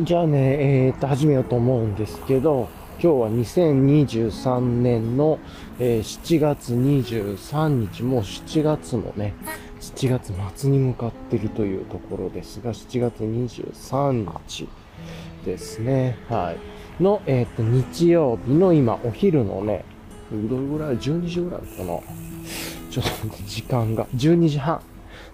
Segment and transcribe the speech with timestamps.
[0.00, 2.68] じゃあね、えー、っと、始めようと思うんですけど、
[3.02, 5.40] 今日は2023年の、
[5.80, 9.34] えー、7月23日、もう7月もね、
[9.80, 14.68] 7月末に向かってるというところですが、7月23日
[15.44, 16.16] ですね。
[16.28, 16.54] は
[17.00, 17.02] い。
[17.02, 19.84] の、えー、っと、日曜日の今、お昼のね、
[20.30, 21.98] どれぐらい ?12 時ぐらいかな。
[22.88, 24.80] ちょっと時間が、12時半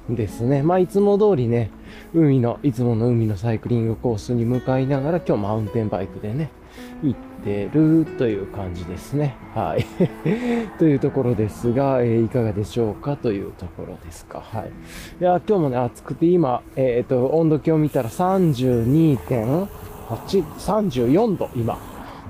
[0.08, 0.62] ですね。
[0.62, 1.70] まあ、いつも通りね、
[2.14, 6.50] 海の、いつもの海のサイクリングコースに向かいながら、今日マウンテンバイクでね、
[7.02, 9.36] 行ってるという感じですね。
[9.54, 9.86] はい。
[10.78, 14.40] というところですが、えー、いかがでしょうかというところですか。
[14.40, 14.70] はい。
[15.20, 19.68] いや、今日もね、暑くて今、えっ、ー、と、温度計を見たら32.8、
[20.08, 21.78] 34度、今。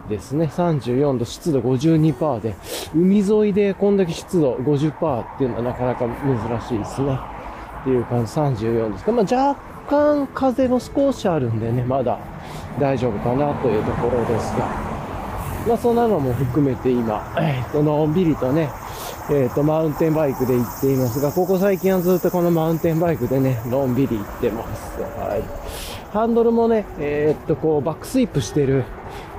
[0.09, 0.51] ですね。
[0.55, 2.55] 34度、湿度52%で、
[2.95, 7.19] 海沿いでこんだけ湿度50%っていうのはなかなか珍しいですね。
[7.85, 9.13] っていう感じ、34ですか。
[9.13, 12.19] まあ、若干風も少しあるんでね、まだ
[12.81, 14.67] 大丈夫かなというところですが、
[15.69, 18.71] まあ、そんなのも含めて今、えっ、と、のんびりとね、
[19.31, 25.01] えっ、と、マウンテンバイクで行っていますが、ここ最近はずっとこのマウンテンバイクでね、のんびり行ってます。
[25.01, 25.43] はい。
[26.11, 28.85] ハンドルもね、えっと、こう、バックスイープしてる、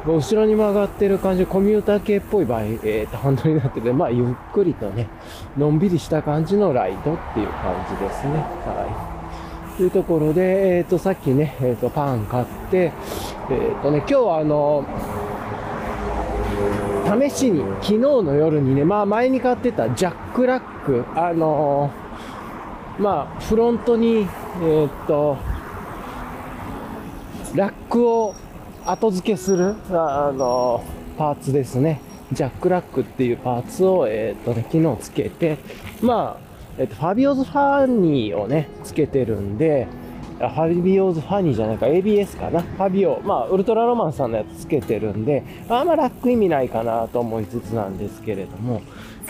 [0.08, 5.08] 後ろに曲がってる感じ、コミューター系っぽい場合、えっと、ハンドルになってて、まあ、ゆっくりとね、
[5.58, 8.34] のんびりした感じのライドっていう感じですね。
[8.66, 9.12] は
[9.73, 9.78] い。
[9.78, 12.92] というところで、えっ、と、さっきね、えっ、と、パン買って、
[13.50, 14.86] えっ、とね、今日はあの、
[17.06, 21.92] 試しに、昨日の夜にね、まあ前に買ってたジャックラック、あの
[23.00, 24.28] まあ、フロントに、
[24.64, 25.38] えっと、
[27.53, 28.34] ラックを
[28.86, 30.83] 後付けする、あの
[31.17, 32.02] パーツですね。
[32.31, 35.57] ジャックラックっていうパーツを、えっ、とね、昨日つけて、
[36.01, 36.46] まあ、
[36.78, 39.88] えっと、ファビオズファニーをね、つけてるんで、
[40.38, 42.62] ファビオズファニーじゃないか、ABS かな。
[42.62, 48.81] ファビオ、まあ、ウルトラロマンさんのやつつけてるんで、あんまラック意味ないかなと思いつつなんですけれども、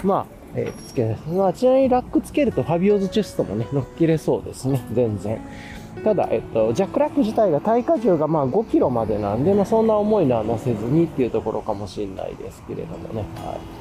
[0.03, 1.29] まあ、えー、つけます。
[1.29, 5.39] まあ、ちなみにラックつけるとファビオズチェストもね、乗っ切れそうですね、全然。
[6.03, 13.25] ただ、えっと、ジャックラック自体が耐荷重がまあ5キロまでなんで、まあ、そんな重いのは乗せずにっていうところかもしれないですけれどもね。
[13.37, 13.74] はい。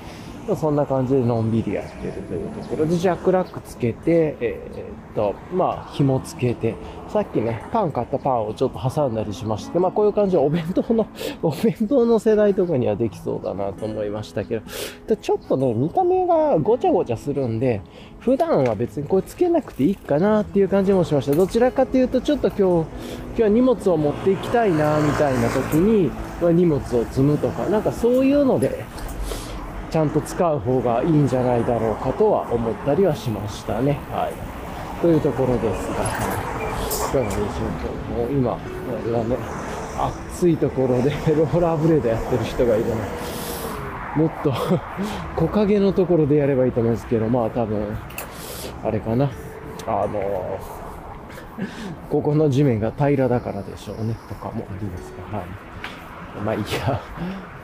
[0.57, 6.75] そんな感じでのんびりやってるというところで、ジャックラックつけて、えー、っと、まあ、紐つけて、
[7.09, 11.07] さっきね、パン買ったパンをちょっと挟んだりしまして、まあ、こういう感じでお弁当の、
[11.43, 14.61] お弁当の世代とかにはできそうだなと思いましたけ
[15.07, 17.81] ど、ちょっとね、見た目がごちゃごちゃするんで、
[18.21, 21.37] 普段は別にこれつけなくていいかなっていう感じもしました。
[21.37, 22.87] どちらかというと、ちょっと今日、今
[23.37, 28.85] 日は荷物を持っていきたいな、みたいな時にま、荷物を積むとか、なんかそういうので、
[29.95, 33.93] ちゃんと使う方がいいんじゃないだろうかとは思ったりはしましたね。
[34.11, 35.01] はい。
[35.01, 36.03] というところですが、
[37.13, 38.19] いかがでしょうか。
[38.19, 38.61] もう今、こ
[39.07, 39.37] れはね、
[40.35, 42.97] 暑いところで ローラーブレードやってる人がいるの。
[44.17, 44.53] もっと
[45.39, 47.97] 木陰のところでやればいいと思うんですけど、まあ多分、
[48.85, 49.31] あれかな。
[49.87, 50.59] あの
[52.11, 55.47] ここの地面が平らだからでしょうね、とかもありますが、はい。
[56.45, 57.01] まあいいや。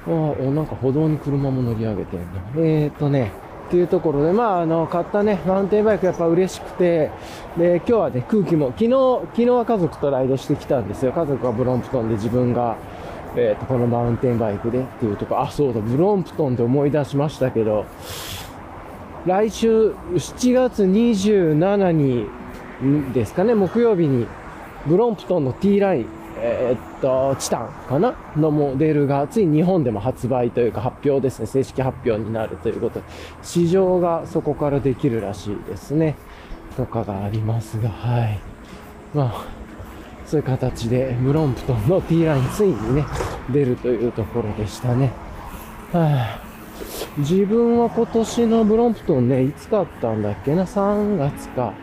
[0.07, 2.27] あお、なんか歩道に車も乗り上げてんの。
[2.57, 3.33] えー、っとね、
[3.69, 7.11] っていうところで、まあ、あの、買ったね、マウンテンバイクやっぱ嬉しくて、
[7.57, 8.91] で、今日はね、空気も、昨日、
[9.27, 11.13] 昨日は家族とライドしてきたんですよ。
[11.13, 12.77] 家族はブロンプトンで自分が、
[13.37, 17.85] えー、っと、このマウンテンバイクでっていうところ、あ、そうだ、ブロンプトンって思い出しましたけど、
[19.25, 22.27] 来週7月27に、
[23.13, 24.27] ですかね、木曜日に、
[24.87, 26.07] ブロンプトンの T ライン、
[26.43, 33.05] えー、っと、チタンかなのモデルが、つい日本でも発売というか発表ですね、正式発表になるということで、
[33.43, 36.17] 市場がそこからできるらしいですね。
[36.77, 38.39] とかがありますが、はい。
[39.15, 39.45] まあ、
[40.27, 43.05] そういう形で、ブロンプトンの T ラインついにね、
[43.51, 45.13] 出るというところでしたね。
[45.93, 46.41] は
[47.19, 51.75] い、自分は今年のブロンプトンね、いつ買ったんだっけな ?3 月か。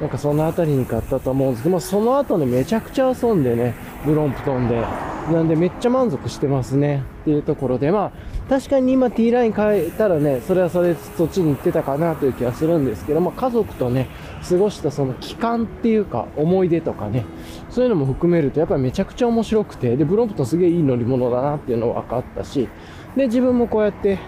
[0.00, 3.74] なんかその辺りに買ったと思うんですけど、まあ、その後ね、めちゃくちゃ遊んでね、
[4.04, 4.84] ブロンプトンで。
[5.30, 7.04] なんでめっちゃ満足してますね。
[7.22, 8.12] っていうところで、まあ、
[8.48, 14.08] 確かに今 T ライン変えたらね、それはそれそっちに行ってたかなという気はするんですけど、まあ、家族とね、
[14.48, 17.24] 過ごしたその期間っていうか、思い出とかね、
[17.68, 22.68] そういうのも含めると、やっぱりめちゃくちゃ面白くて、で、ブロンプトンすげえいい乗り物だなっていうの分かったし、
[23.16, 24.18] で、自分もこうやって、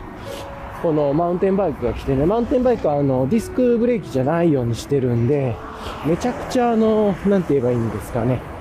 [0.83, 5.57] このマウンテンバイクが来てね、マウンテンバイクはあのディスクブレーキじゃないようにしてるんで、
[6.05, 8.52] めちゃくちゃあの、なんて言えばいいんですかね。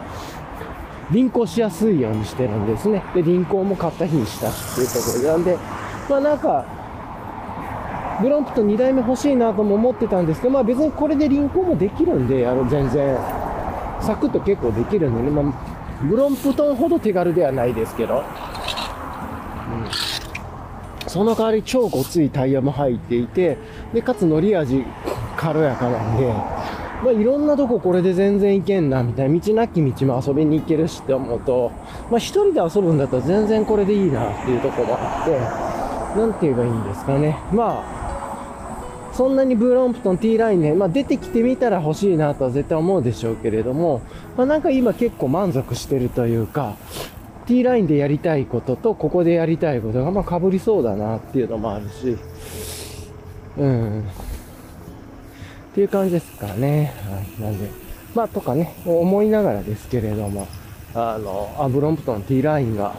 [1.11, 3.03] 輪行しやすいようにしてるんですね。
[3.13, 5.57] で、輪行も買った日にしたっていうところなんで、
[6.09, 6.65] まあなんか、
[8.21, 13.17] グロンプと2台目欲しいなとも思ってたんですけど、まあ別にこれで輪行もできるんで、あの全然、
[14.01, 15.53] サクッと結構できるんでね、まあ、
[16.03, 18.23] ブロンプトンほど手軽ではないですけど、うん、
[21.07, 23.57] その代わり超ごついタイヤも入っていて、
[23.93, 24.85] で、かつ乗り味
[25.35, 26.33] 軽やかなんで、
[27.03, 29.39] まあ、いろんなとここれで全然行けんな、みたいな。
[29.39, 31.71] 道なき道も遊びに行けるしって思うと、
[32.09, 37.37] まあ、一人で遊ぶんだったら全然これでいいなっていうとこもあって、なんて言えばいいんですかね。
[37.51, 38.01] まあ、
[39.13, 44.01] そんなにブロンプトン T ラインね、まあ、出てきてみたら欲しいなとは絶対思うでしょうけれども、
[44.37, 46.75] まあ、なんか今結構満足してるというか、
[47.45, 52.17] T ラインでやりたいこととここでやりたいことがまあ被りそうだなっていうのもあるし、
[53.57, 54.05] うん。
[55.71, 56.93] っていう感じですかね。
[57.09, 57.41] はい。
[57.41, 57.71] なんで、
[58.13, 60.47] まあ、とかね、思いながらですけれども、
[60.93, 62.93] あの、アブロンプトン T ラインが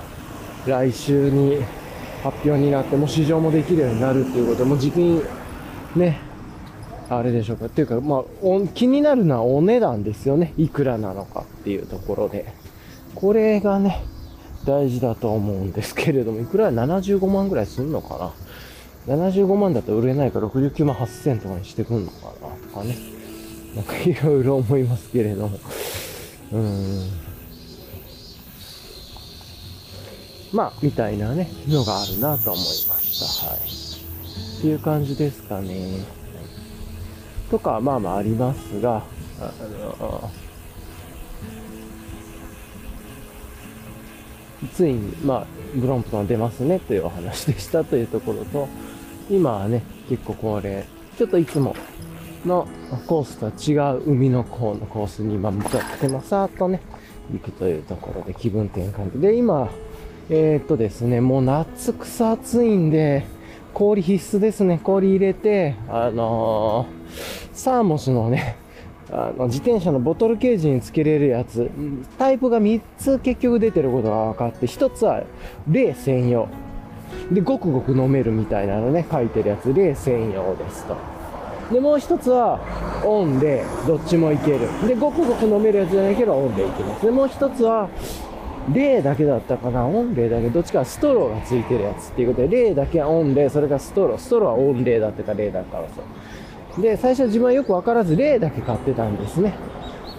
[0.67, 1.59] 来週に
[2.23, 5.23] 発表になって、もう試乗もできるようになるっていうことで、もう時期に、
[5.97, 6.19] ね、
[7.11, 7.67] あれでしょうか。
[7.67, 8.25] っていうか、まあ、
[8.75, 10.55] 気になるのはお値段ですよね。
[10.57, 12.55] いくらなのかっていうところで。
[13.15, 14.03] これがね、
[14.65, 18.33] 大事だと思うんですけれども、いくら75万ぐらいすんのかな。
[19.07, 22.97] 75万だと売れないから69万8000とかにしてくんのかなとかね。
[23.75, 25.59] なんかいろいろ思いますけれども。
[26.53, 27.11] うん。
[30.53, 33.47] まあ、みたいなね、のがあるなと思いました。
[33.47, 33.59] はい。
[33.59, 36.05] っていう感じですかね。
[37.51, 39.03] とか、まあまあありますが、
[39.41, 39.53] あ
[40.01, 40.31] の、
[44.75, 48.69] ついに、まあ、ブロンプトン出ますねというお話でしたというところと、
[49.31, 50.85] 今はね、結構これ、
[51.17, 51.75] ちょっといつも
[52.45, 52.67] の
[53.07, 56.81] コースとは違う海の方のコースに今向かってまさーっとね、
[57.33, 59.33] 行くというところで気分転換で。
[59.33, 59.71] で、今、
[60.29, 63.27] えー、っとですね、もう夏草暑いんで、
[63.75, 64.81] 氷必須ですね。
[64.83, 68.57] 氷入れて、あのー、サーモスのね、
[69.11, 71.71] あの自転車のボトルケージにつけれるやつ、
[72.19, 75.23] タイプが3つ結局出てることが分かって、1つは
[75.69, 76.49] 霊専用。
[77.31, 80.97] で、ごくごく飲めるみたいなのね、書いてるやつ、霊専用ですと。
[81.73, 82.61] で、もう一つは、
[83.05, 84.61] 温で、どっちもいける。
[84.87, 87.07] で、ごくごく飲めるやつじゃないけど、温でいけます。
[87.07, 87.89] で、もう一つは、
[88.73, 94.19] 冷だけだったかな温冷だけどっちかストローがついてるやつっていうことで、冷だけは温で、それがストロー。
[94.19, 96.83] ストローは温冷だってか冷だったからそう。
[96.83, 99.55] で、最初は自分はよくわからず冷だけ買ってたんですね。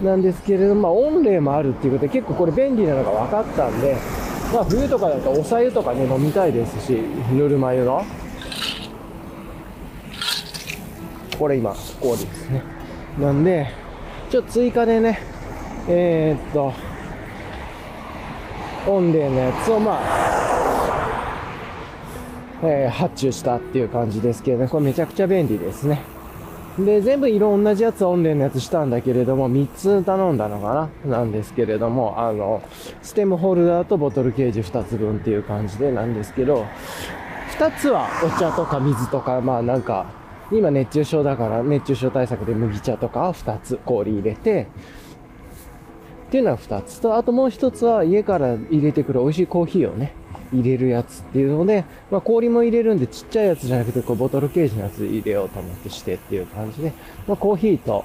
[0.02, 3.96] なんですけれども、まあ、温冷もあるっていうことで、結構これ便利なのが分かったんで、
[4.54, 6.92] まあ冬とかだとおさゆとかね飲みたいですし
[7.32, 8.04] ぬるま湯の。
[11.36, 12.62] これ今氷ですね。
[13.18, 13.68] なんで
[14.30, 15.18] ちょっと追加でね
[15.88, 16.72] えー、っと
[18.86, 20.04] 温冷のやつをまあ、
[22.62, 24.68] えー、発注したっていう感じですけどね。
[24.68, 26.13] これめちゃくちゃ便利ですね。
[26.78, 32.62] で、全部色同じやつオンデンのやつしたんだけれども、3つ頼んだのかななんですけれども、あの、
[33.02, 36.66] ステムホルダーとボトルケージ2つ分っていう感じでなんですけど、
[37.58, 40.06] 2つはお茶とか水とか、まあなんか、
[40.50, 44.66] 今熱中症だから熱中症対策で麦茶とかを2つ氷入れて、
[46.26, 50.12] っていうのは2つと、あともう1つは家から入れてくる美味しいコーヒーをね、
[50.54, 56.92] 入れるやつっていうので、まあ、氷も入れるんでちっちゃいやつじゃなくて、こうボトルケージのやつ入れようと思ってしてっていう感じで、
[57.26, 58.04] まあ、コーヒーと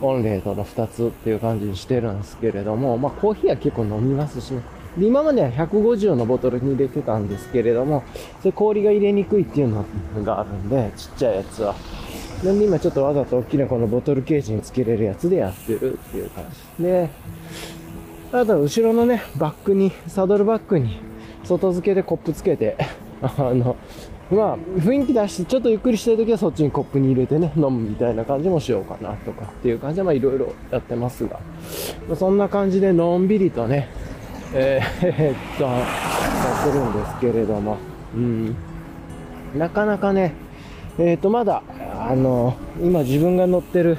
[0.00, 4.62] オンレートの2つっていう感じにしてるんですけれども、まあ、コーヒーは結構飲みますしね。
[4.98, 8.02] で今までは150のボトルに入れてたんですけれども、
[8.40, 9.84] それ氷が入れにくいっていうの
[10.24, 11.74] があるんで、ちっちゃいやつは。
[12.44, 16.44] なんで今ちょっとわざと大きなこのボトルケージにつけれるやつでやってるっていう感
[16.78, 16.82] じ。
[16.82, 17.10] で、
[18.32, 20.98] あと後ろのね、バックに、サドルバックに
[21.46, 22.76] 外付けでコップつけて、
[23.22, 23.76] あの、
[24.30, 31.38] まあ、雰囲気出して、ちょっとゆっくりしたい時はそっちにコップに入れてね、飲むみたいな感じもしようかなとかっていう感じで、まあいろいろやってますが、
[32.16, 33.88] そんな感じでのんびりとね、
[34.52, 35.82] えー、えー、っと、や
[36.62, 37.78] ってるんですけれども、
[38.14, 38.56] うん、
[39.56, 40.34] なかなかね、
[40.98, 41.62] えー、っと、まだ、
[42.00, 43.98] あの、今自分が乗ってる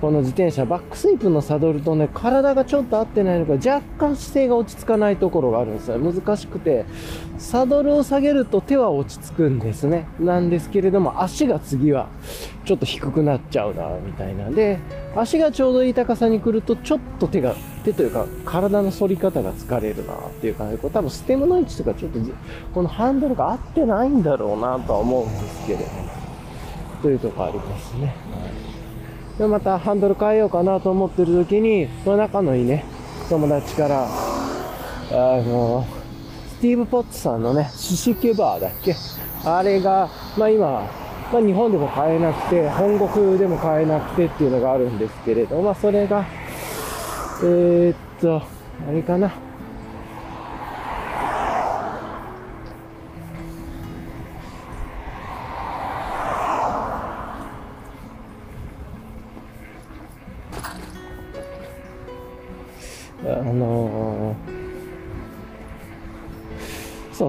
[0.00, 5.98] この自転車、バックスイープのサドルとね、体がちょっと合ってないのか、若干姿勢が落ち着かないところがあるんですよ。
[5.98, 6.84] 難しくて、
[7.36, 10.06] サドルを下げると手は落ち着くんですね。
[10.20, 12.06] なんですけれども、足が次は
[12.64, 14.50] ちょっと低くなっちゃうな、みたいな。
[14.50, 14.78] で、
[15.16, 22.20] 足がちょうどいい高さに来ると、ちょっと手が、手というか、体の反り方が疲れるな、っていう感じ、これ多分ステムの位置とかちょっと、
[22.72, 25.88] このハンドルが合ってないんだろうな、とは思うんですけれども。
[27.02, 28.14] というとこありますね。
[29.38, 32.84] で、またハンドル変えようかなと思ってる時に、まあ、仲のいいね、
[33.28, 35.86] 友達から、あの、
[36.50, 38.96] スティーブ・ポッツさんのね、シシケバーだっけ？
[39.44, 40.66] あれが、まあ今、
[41.32, 46.26] まあ日本でも買えなくて、本国でも買えなくてっていうのがあるんですけれど、まあそれが、
[47.44, 48.42] えー、っと、
[48.88, 49.32] あれかな？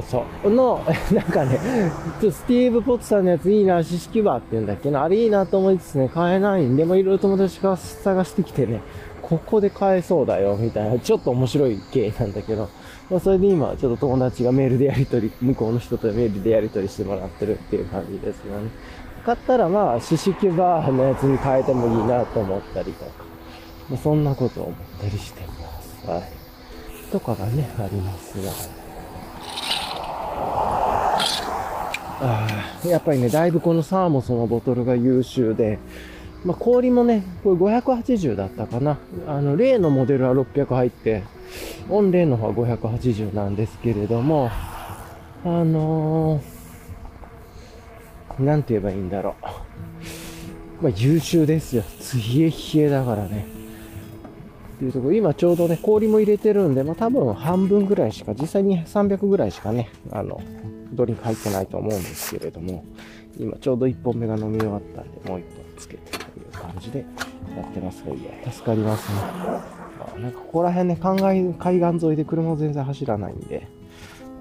[0.09, 0.49] そう。
[0.49, 0.81] の、
[1.13, 1.59] なんかね、
[2.19, 5.03] ちょスティーブ・ポッツさんのやついいな、知識バーって言うんだっけな。
[5.03, 8.81] あれいいなと思いつつね、買えないんで、もいろいろ友達が探してきてね、
[9.21, 12.69] ここで買えそうだよ、みたいな、ちょっと面白い系なんだけど、
[13.11, 18.69] まあ、それで今、ちょっと友達がメールでやり取り、向こうの人とメールでやり取りしてもらってるっていう感じですよね。
[19.23, 23.11] 買ったらまあ、シシキバーのやつに変えてもいいなと思ったりとか、
[23.89, 26.07] まあ、そんなことを思ったりしてます。
[26.07, 27.11] はい。
[27.11, 28.88] とかがね、ありますが。
[32.21, 35.79] あやっぱりね、だいぶこのサーモスのボトルが優秀で、
[36.45, 38.97] まあ、氷もね、これ580だったかな。
[39.27, 41.23] あの、例のモデルは600入って、
[41.89, 44.49] オンレーンの方は580なんですけれども、
[45.43, 49.35] あのー、なんて言えばいいんだろ
[50.81, 50.83] う。
[50.83, 51.83] まあ、優秀ですよ。
[52.13, 53.58] 冷え冷えだからね。
[54.79, 60.41] ていうところ、今ちょうどね、氷も入れてるんで、まあ多分半分ぐらいしか、実際に300ぐらいしかね、あの、
[60.93, 62.83] ドリンク入ってないと思うんですけれども、
[63.37, 65.41] 今ちょうど1本目が飲み終わったんで、もう1本
[65.77, 67.05] つけてという感じで
[67.55, 69.17] やってますが、いや、助かりますね。
[69.19, 73.67] あなんかここら辺ね、海岸沿いで車も全然走らないんで、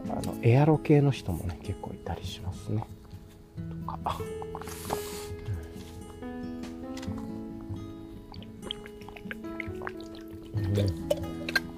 [0.09, 2.85] あの、エアロ系の人もね、結構いたりしますね。
[3.87, 4.18] とか。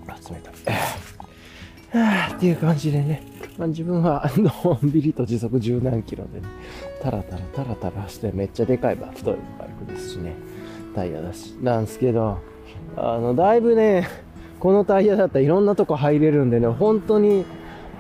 [0.09, 0.55] あ、冷たい。
[2.37, 3.23] っていう感じでね、
[3.59, 6.47] まあ、自分はのんびりと時速十何キロでね、
[7.03, 10.35] タラタラタラタラしてめっちゃでかいバ太いバイクですしね、
[10.95, 12.39] タイヤだし、なんですけど、
[12.97, 14.09] あの、だいぶね、
[14.61, 17.45] このタイヤだったらいろんなとこ入れるんでね、本当に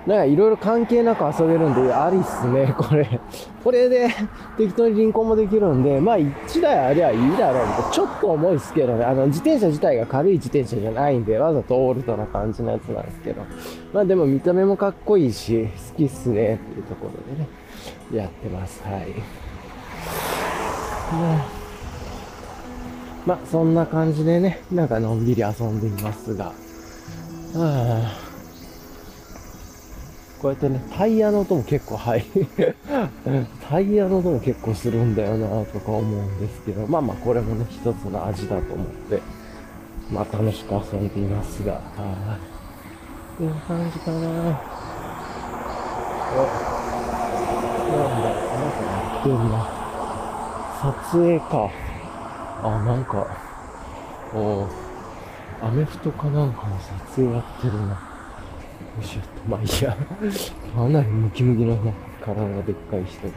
[0.07, 3.21] なんかいろいろ関係なく遊べるんで、ありっすね、 これ。
[3.63, 4.09] これで
[4.57, 7.91] 適当に輪行もできるんで、まあ1台ありゃいいだろうみたいな。
[7.91, 13.43] ちょっと重いっすけどね、あの自転車自体が軽い自転車じゃないんで、わざとオールドな感じのやつなんですけど。
[13.93, 17.49] まあでも見た目もかっこいいし、好きっすね、っていうところでね、
[18.23, 18.83] やってます。
[18.85, 19.07] はい。
[23.27, 26.47] まあそんな感じでね、なんかのんびり遊んでいますが。
[26.47, 26.53] は
[27.57, 28.30] あ
[30.41, 32.25] こうやってね、タイヤの音も結構、はい。
[33.69, 39.21] タイヤの音も結構するんだよなとか思うんですけど、まあまあこれもね、一つの味だと思って、
[40.11, 41.83] まあ楽しく遊んでいますが、はい。
[43.37, 44.33] こんな感じかなお、な
[47.93, 49.69] んだ、なんかやってんな。
[50.81, 51.71] 撮影か。
[52.63, 53.27] あ、なんか、
[54.35, 54.67] お
[55.63, 58.10] アメフトかなんかの撮影やってるな。
[58.97, 59.29] よいしょっと。
[59.49, 59.97] まあいいや。
[60.75, 63.35] かなりムキムキのね、体がでっかい人が。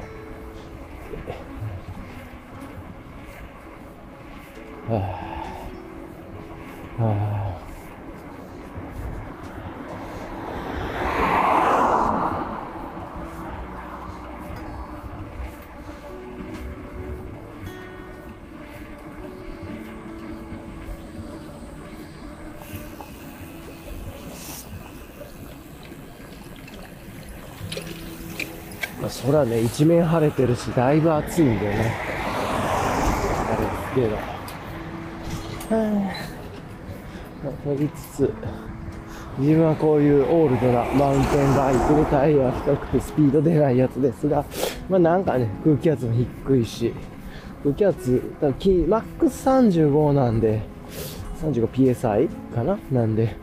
[4.89, 4.99] は
[6.99, 7.03] あ。
[7.03, 7.32] はあ。
[29.33, 31.91] まあ、空ね、一面晴れてるし、だいぶ暑いんだよね。
[33.49, 34.15] あれですけど。
[35.75, 35.95] はぁ、
[37.43, 38.31] まあ、とりつつ、
[39.39, 44.45] 自分はこういうオールドなマウンテンバイクでタイヤ太くてスピード出ないやつですが、
[44.87, 46.93] まあなんかね、空気圧も低いし、
[47.63, 48.49] 空気圧、マ
[48.99, 50.61] ックス35なんで、
[51.41, 52.77] 35psi かな？
[52.91, 53.35] なんで、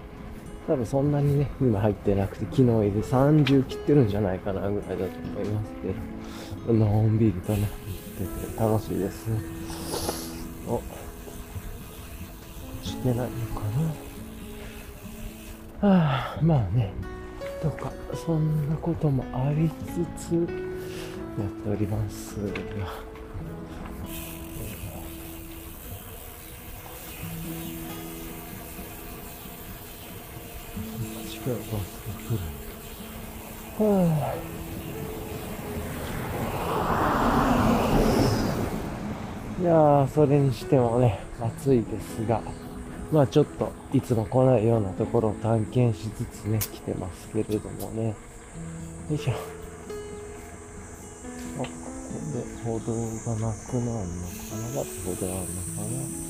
[0.70, 7.68] 多分そんなにね、今入ってなくて、昨日入れ30切ってるんじゃないかなぐらいだと思いますけど、のんびりとね、
[8.20, 9.40] 行ってて楽しいですね。
[10.68, 10.80] お、
[12.84, 13.30] してないのか
[15.82, 16.92] なはあ、まあね、
[17.60, 17.92] とか、
[18.24, 19.68] そんなこともあり
[20.16, 23.09] つつ、やっておりますが、
[31.50, 32.38] 今日バスが来る。
[33.82, 33.82] は
[39.58, 42.40] あ、いや、それにしてもね、暑いですが、
[43.10, 48.10] まあちょっといつも来ないようなところを探検しつつね、来てますけれどもね。
[48.10, 48.14] よ
[49.16, 49.32] いしょ。
[49.32, 49.36] あ、
[51.56, 51.68] ここ
[52.32, 52.94] で歩道
[53.26, 54.70] がなくなるのかな？
[54.76, 56.29] まず歩道あるのかな？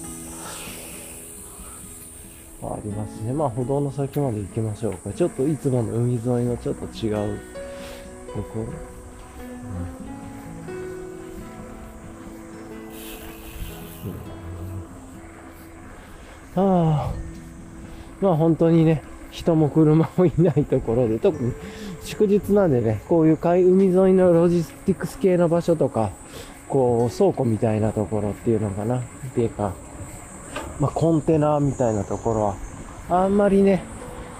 [2.62, 3.32] ありますね。
[3.32, 5.12] まあ歩道の先まで行きましょうか。
[5.12, 7.38] ちょっといつもの海沿いのちょっと違う
[8.34, 8.62] ところ。
[8.64, 8.70] うん
[16.56, 17.12] ああ、
[18.20, 21.52] まあ本当にね、人も車もいないところで、特に
[22.02, 26.10] 祝日なんでね、こういう海海沿いのロジスティクス系の場所とか、
[26.68, 29.02] こう倉庫みたいなところっていうのかな、っ
[29.34, 29.72] ていうか、
[30.80, 32.56] まあコンテナみたいなところは、
[33.24, 33.84] あんまりね、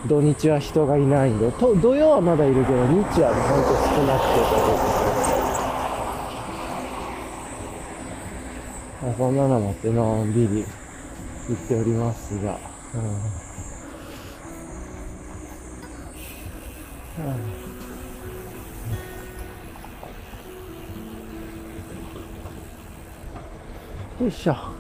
[0.09, 5.21] 土日は人がいないんで、と土曜はまだいるけど、日はね、ほんと少なくてということで。
[9.03, 10.65] あそんなのもってのんびり
[11.49, 12.59] 行っておりますが、
[12.95, 13.51] うん
[24.21, 24.80] よいしょ。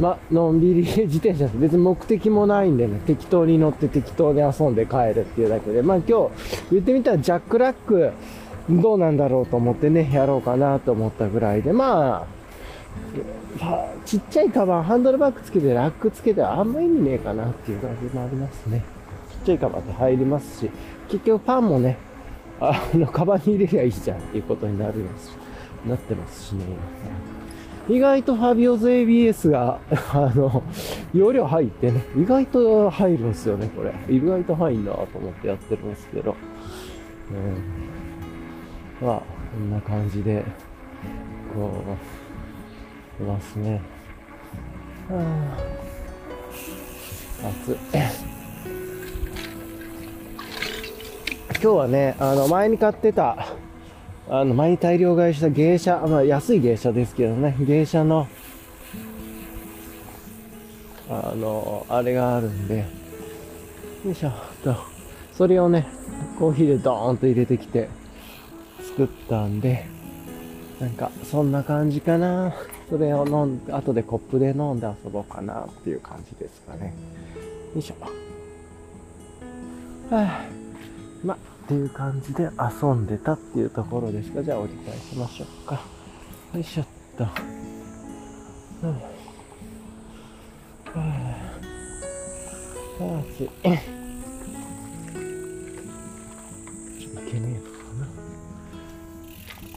[0.00, 1.58] ま、のんびり自転車です。
[1.58, 8.12] 別に目的もないんでね、適当に乗って適当に遊んで帰るっていうだけで、まあ今日言ってみたらジャックラック
[8.70, 12.26] どうなんだろうと思ってね、やろうかなと思ったぐらいで、ま
[13.60, 18.84] あ、ちっちゃいカバン、ハンドルバッグつけてラックつけてあんま意味ねえかなっていう感じもありますね。
[19.30, 20.70] ちっちゃいカバンって入りますし、
[21.08, 21.96] 結局パンもね、
[22.60, 25.04] あの、カバンに入れりゃいいじゃんっていうことになる
[25.86, 26.64] なってますしね。
[27.88, 29.80] 意外とファビオズ ABS が、
[30.12, 30.62] あの、
[31.14, 33.94] 容量入ってね、意外と入るんですよね、これ。
[34.14, 36.36] 意外と入んなと思ってやってるんですけど。
[39.00, 39.06] うん。
[39.06, 39.24] まあ、こ
[39.58, 40.44] んな感じで、
[41.54, 41.70] こ
[43.20, 43.80] う、いますね。
[45.08, 45.56] は
[47.42, 48.28] あ、暑い。
[51.60, 53.46] 今日はね、あの、前に買ってた、
[54.30, 58.28] あの、前に大量買いした芸者、まあ安い芸者ですけどね、芸者の、
[61.08, 62.84] あの、あれがあるんで、
[64.04, 64.30] よいしょ、
[64.62, 64.76] と、
[65.32, 65.86] それをね、
[66.38, 67.88] コーヒーでドーンと入れてきて、
[68.82, 69.86] 作ったんで、
[70.78, 72.54] なんか、そんな感じかな。
[72.90, 76.94] それを飲ん、後でコップで飲んで遊ぼうかなっていう感じですかね。
[77.74, 77.94] よいしょ。
[80.14, 80.44] はあ、
[81.24, 81.36] ま
[81.68, 85.82] っていう感じで遊んでたっていうところですが、じゃあ折り返しましょうか。
[86.54, 86.86] よいしょっ
[87.18, 87.24] と。
[87.24, 88.90] うん。
[88.90, 88.96] は
[93.00, 93.44] あ、暑い。
[93.44, 93.50] い
[97.30, 97.60] けねえ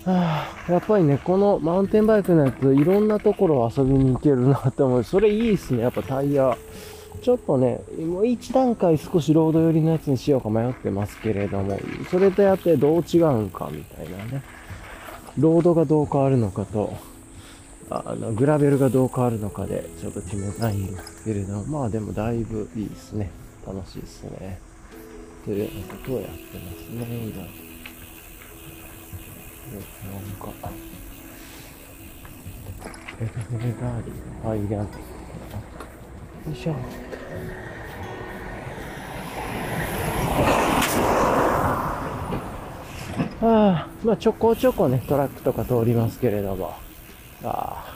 [0.05, 0.13] のかな。
[0.13, 5.03] はあ、やっぱりね、このマウンテンバイクのやつ、いろんなところ遊びに行けるなって思う。
[5.03, 6.57] それいいっすね、やっぱタイヤ。
[7.21, 11.79] ちょっとね、もう一段階少しロード寄りのやつにしようか迷ってますけれども、
[12.09, 14.41] それとやってどう違うんかみたいなね。
[15.37, 16.93] ロードがどう変わるのかと、
[17.89, 23.29] あの、グラベルがどう変わるのかでちょっと決めないんですけれども、まあでもだいぶいいですね。
[23.65, 24.59] 楽しいですね。
[25.45, 27.41] というようなことをやってますね、今。
[27.41, 27.47] な
[29.79, 29.81] ん
[30.39, 30.51] か、
[33.21, 35.10] エフェガーリー、アイランド。
[36.47, 36.75] よいしょ。
[43.43, 46.75] ああ、まあちょこちょこね、トラックとか通りますけれども、
[47.43, 47.95] あ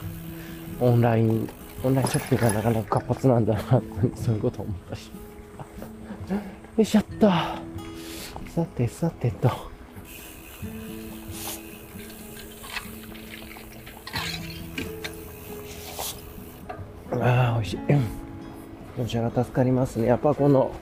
[0.80, 1.48] オンライン、
[1.84, 3.62] オンラインショッピングがなかなか活発なんだな、
[4.16, 5.06] そういうこと思ったし。
[5.06, 7.28] よいしょっと。
[7.28, 9.48] さてさてと。
[17.18, 18.25] ああ、美味しい。
[18.96, 20.06] 気持ちが助かりますね。
[20.06, 20.72] やっぱこの、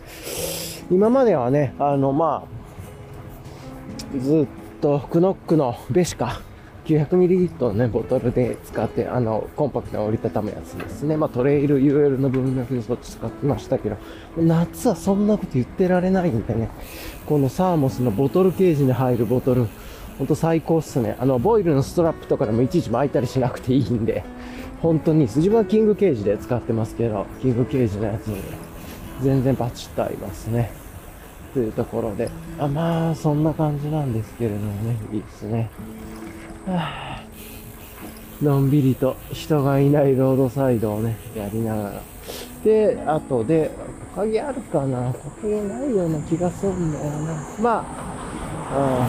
[0.89, 6.41] 今まではね、あの、まあ、ずっとクノックのベシカ、
[6.85, 11.17] 900ml のね、ボトルで使って、あの、コンパクトな折りたたむやつですね。
[11.17, 13.97] まあ、トレイル UL の文脈でそっち使ってましたけど、
[14.37, 16.69] 夏はそんなこと言ってられないんでね、
[17.27, 19.67] このサーモスのボトルケージに入るボトル、
[20.19, 21.17] ほんと最高っすね。
[21.19, 24.23] あの、ボイルのストラップとかでもいちいち巻いたりしなくていいんで、
[24.85, 28.43] 本当に、自分はキングケージで使ってますけど、キングケージのやつに
[29.23, 30.73] 全然バチッと合いますね。
[31.55, 35.71] というところで、あまあ、そんな感じなんですけれどもね、いいですね。
[36.67, 37.23] はあ、
[38.43, 42.03] のんびりと人がいないロードサイドをね、やりながら。
[42.63, 43.71] で、あとで、
[44.15, 45.15] 木陰あるかな？
[45.15, 47.43] 木陰ないような気がするんだよな。
[47.59, 47.87] ま
[48.69, 49.09] あ、うん、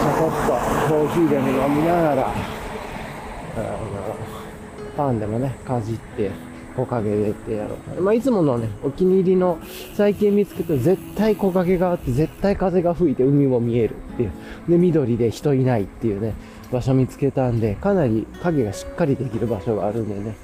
[0.00, 0.52] ちょこっと
[0.94, 2.32] コーヒーでも飲みながら、あ
[3.58, 4.29] の、
[5.00, 6.30] パンでもね、かじって、
[6.76, 9.58] 木陰でってやろうまあ、いつものね、お気に入りの、
[9.94, 14.32] 最近見つけて絶対木陰があって、絶対風が吹いて海も見えるっていう。
[14.68, 16.34] で、緑で人いないっていうね、
[16.70, 20.36] 場所見つけたんで、かなり影がしっかりできる場所があるんでね、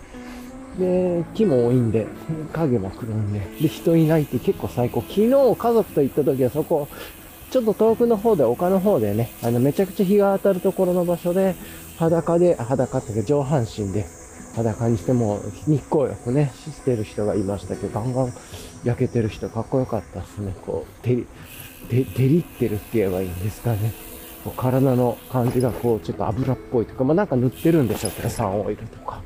[0.78, 2.06] で、木も多いんで、
[2.54, 5.02] 影も来るんで、で、人いないって結構最高。
[5.02, 6.88] 昨日家族と行った時はそこ、
[7.50, 11.54] ちょっと遠くの方で、丘の方でね、あの、めちゃくちゃ日が当たるところの場所で、
[11.98, 14.06] 裸で、裸っていうか上半身で、
[14.56, 18.32] 裸にしても日光浴ね、してる人がいましたけど、ガンガン
[18.84, 20.54] 焼けてる人かっこよかったですね。
[20.64, 21.26] こう、照り、
[21.88, 23.92] 照りってるって言えばいいんですかね。
[24.44, 29.20] こう体の感じがこう、ちょっと油っぽいとか、まあなんか塗ってるんでしょうけど、サンオイルとか。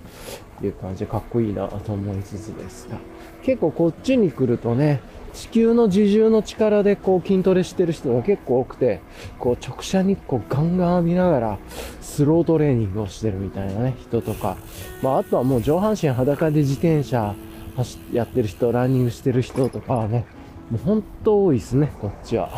[0.66, 2.99] いう感じでかっこいいなと思いつつですが。
[3.43, 5.01] 結構こっちに来るとね、
[5.33, 9.01] 地球の自重の力でこう筋トレしてる人が結構多くて、
[9.38, 11.59] こう直射日光ガンガン浴びながら
[12.01, 14.57] スロートレーニングをしてるみたいなね、人とか。
[15.03, 17.35] まああとはもう上半身裸で自転車
[17.77, 20.27] 走やってる人、ランニングしてる人とかはね、
[20.71, 22.51] もう本当多いですね、こっちは。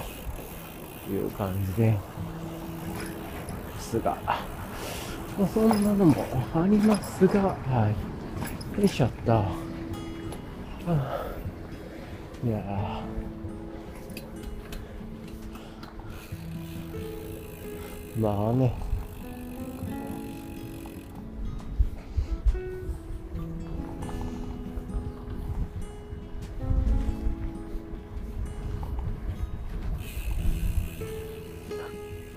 [1.10, 1.90] いう感じで。
[1.90, 1.98] で
[3.80, 4.16] すが。
[5.38, 6.14] まあ、そんなのも
[6.54, 7.90] ありますが、は
[8.76, 8.80] い。
[8.80, 9.32] よいしょっと。
[9.32, 9.44] は
[10.86, 11.31] あ、
[12.44, 12.58] いや
[18.18, 18.74] まあね。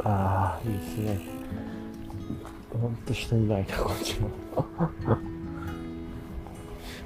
[0.03, 1.19] ああ、いいですね。
[2.71, 4.29] ほんと人いないな、こっちも。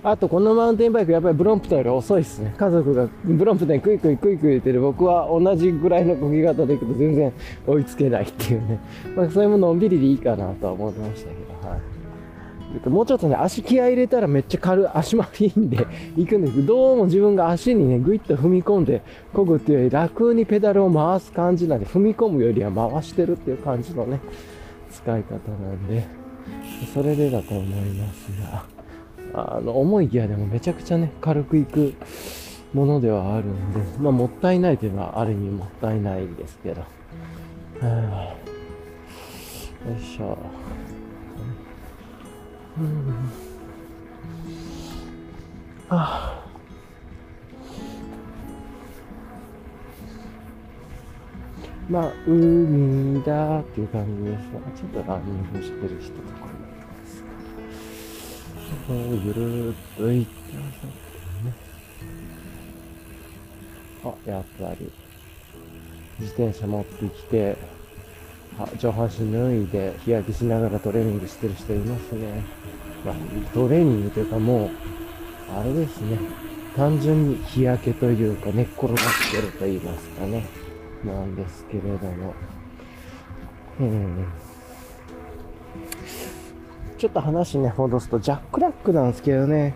[0.02, 2.54] あと、このマウンテンバイク、やっぱりブロンプトンより遅いですね。
[2.58, 7.34] 家族がブロンプトにクイクイクイクイ言ってる僕は同じぐらいの漕ぎ方で行くと全然
[7.68, 8.80] 追いつけないっていうね。
[9.16, 11.80] まあ、それものんびりでいいかなとは思ってましたけど、はい。
[12.90, 15.86] もうちょっとね、足気合入れたらめっちゃ軽い、足回りいいんで
[16.16, 19.02] 行くんですけど、どうも自分が足にね、ぐいっと踏み込んで
[19.34, 24.22] 漕ぐっていうより楽にペダルを回す感じなんで、踏み込むよりは回してるっていう感じのね、
[24.92, 26.06] 使い方なんで、
[26.94, 28.79] それでだと思いますが、
[29.34, 31.94] あの、重いギアでもめちゃくちゃね、軽くいく
[32.74, 36.82] ものではあるんで、まあ、もったいないというのはある意味もったいないですけど。
[36.82, 36.88] よ
[39.98, 40.38] いしょ。
[42.78, 43.30] うん。
[45.92, 46.50] ああ
[51.90, 56.49] まあ、海だっていう感じですが、ちょっとランニングしてる人とか
[58.70, 61.54] が、ゆるーっと行ってあさってね。
[64.04, 64.92] あ、やっぱり、
[66.20, 67.58] 自転車持ってきて、
[68.78, 72.44] 上半身脱いで日焼けしながらトレーニングしてる人いますね。
[73.06, 73.16] まあ、
[73.54, 74.70] トレーニングというかもう、
[75.58, 76.18] あれですね。
[76.76, 78.96] 単純に日焼けというか寝っ転がっ
[79.32, 80.46] てると言いますかね。
[81.04, 82.34] なんですけれども、
[83.80, 84.26] うん、
[87.00, 89.74] ちょっと話ね、戻すと、ジャックラックなんですけどね、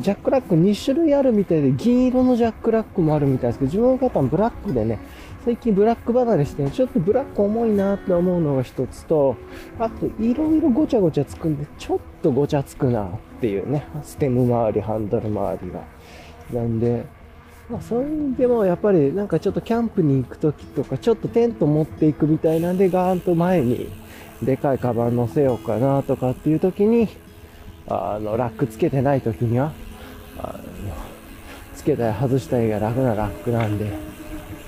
[0.00, 4.98] ジャックラック2種類あるみたいで、銀色のジャックラックもあるみたいですけど、自分の方はブラックでね、
[5.44, 9.36] 最近ブラック離れしてね、ちょっとブラック重いなって思うのが一つと、
[9.78, 13.08] あと、いろいろごちゃごちゃつくんで、ちょっとごちゃつくなっ
[13.40, 15.80] ていうね、ステム周り、ハンドル周りが。
[16.52, 17.06] なんで、
[17.70, 23.90] まあ、そういう意味でもやっぱりなんかちょっとキャンプに行く時とかちょっとテント持っていくみたいなんでガーンと前に
[24.42, 27.08] でかいカバン乗せようかなとかっていう時に
[27.88, 29.72] あのラックつけてない時には
[30.38, 30.60] あの
[31.74, 33.90] つけたり外したりが楽なラックなんで、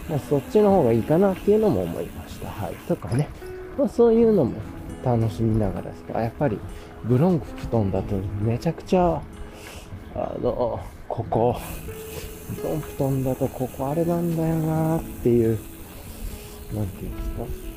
[0.08, 2.48] まあ、そっちの方がいいかなっていうのも思いました。
[2.48, 2.74] はい。
[2.88, 3.28] とかね。
[3.78, 4.54] まあ、そういうのも
[5.04, 6.20] 楽しみながらですか。
[6.20, 6.58] やっぱり
[7.04, 9.22] ブロンク布団だとめちゃくちゃ
[10.14, 11.56] あの、ここ、
[12.62, 15.58] トンプトンだとここあれなんだよなっていう、
[16.74, 17.69] なんていうんですか？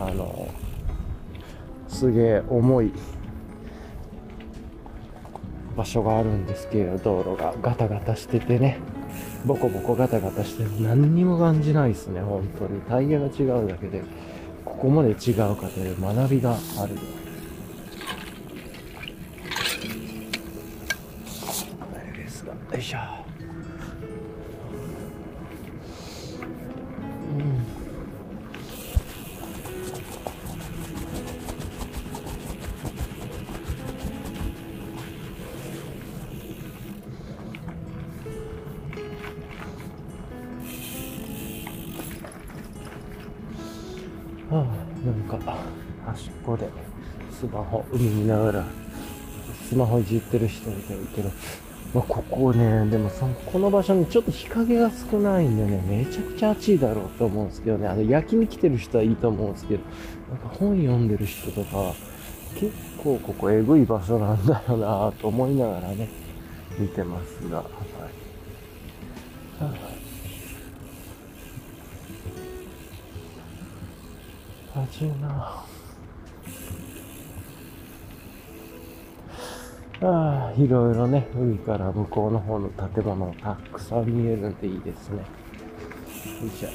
[0.00, 0.48] あの、
[1.88, 2.92] すげえ重い
[5.76, 8.78] 場所があるんですけど、道路がガタガタしててね、
[9.44, 12.80] ボコボコガタガタして何にも感じないですね、本当に。
[12.82, 14.02] タイヤが違うだけで、
[14.64, 16.96] ここまで違うかという学びがある。
[48.00, 48.64] 海見ながら
[49.68, 51.30] スマホいじってる人みたいけど
[51.92, 59.82] まあ、ここね、でもその、この場所にちょっと日陰が少ないんでね、めちゃくちゃ暑いだろうと思うんですけどね、あの、焼きに来てる人はいいと思うんですけど、
[60.30, 61.94] なんか本読んでる人とか、
[62.54, 66.08] 結構ここえぐい場所なんだよなと思いながらね、
[66.78, 67.66] 見てますが、はい。
[69.64, 69.74] は
[74.76, 75.69] あ、暑いな。
[80.02, 85.18] ああ、いろいろね、海から向こうの方の建物たくさん見えるんでいいですね。
[85.18, 85.22] よ
[86.46, 86.68] いしょ。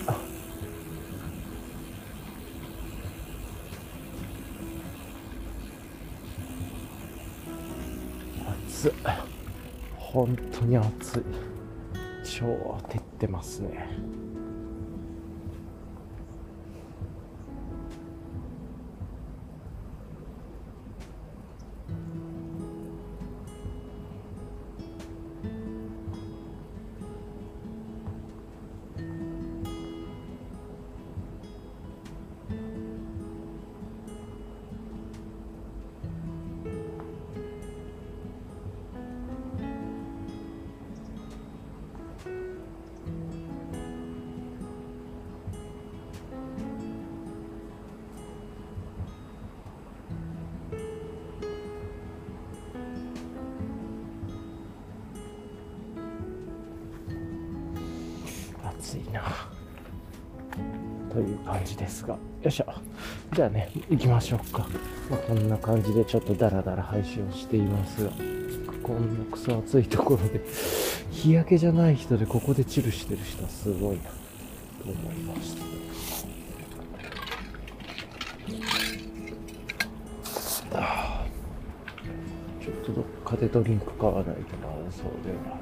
[8.70, 8.92] 暑い。
[9.96, 11.24] 本当に暑い。
[12.24, 13.90] 超照ってますね。
[58.96, 59.24] 暑いな。
[61.12, 62.14] という感じですが。
[62.14, 62.66] よいしょ。
[63.34, 64.68] じゃあね行きましょうか、
[65.10, 68.06] まあ、こんな感じでちょっとダラダラ配信をしています。
[68.06, 68.12] が
[68.84, 70.42] こんなクソ暑いところで
[71.12, 74.04] 日焼けじゃない人でここでチルしてる人はすごいな。
[74.04, 75.66] と思いました。
[82.62, 85.58] ちょっとどっかでドリンク買わないとまずそうでは。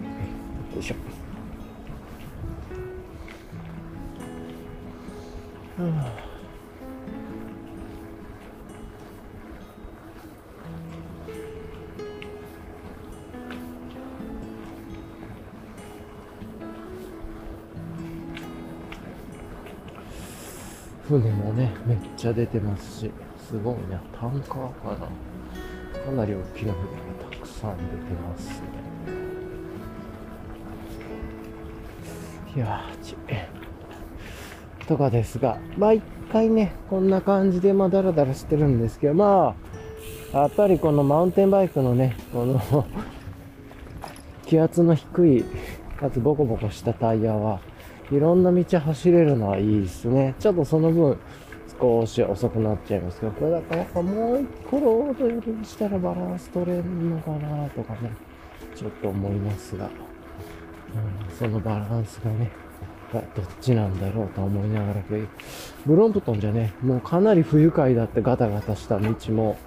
[0.75, 1.22] よいしょ。
[22.23, 23.11] ちゃ出てますし
[23.49, 24.01] すごいな。
[24.17, 24.95] タンカーかな
[26.05, 26.75] かなり大きな船が
[27.29, 28.65] たくさん出てますね。
[32.55, 33.17] いやーち
[34.87, 39.53] とかですが毎回ねこんな感じでまあダラダラしてるんですけどま
[40.33, 42.87] あやっぱりこのマウンテンバイクのねこの
[44.45, 45.45] 気圧の低い
[45.99, 47.59] かつボコボコしたタイヤは
[48.11, 50.35] いろんな道走れるのはいいですね。
[50.39, 51.17] ちょっとその分、
[51.83, 58.09] 少し遅くなっちゃいますけど、これだからもう一個ロード寄りにしたらバランス取れるのかなとかね、
[58.73, 59.91] ちょっと思いますが、うん、
[61.37, 62.49] そのバランスがね、
[63.11, 63.23] どっ
[63.59, 65.01] ちなんだろうと思いながら、
[65.85, 69.57] ブロンプトンじゃね、もうかなり不愉快だってガタガタした道も、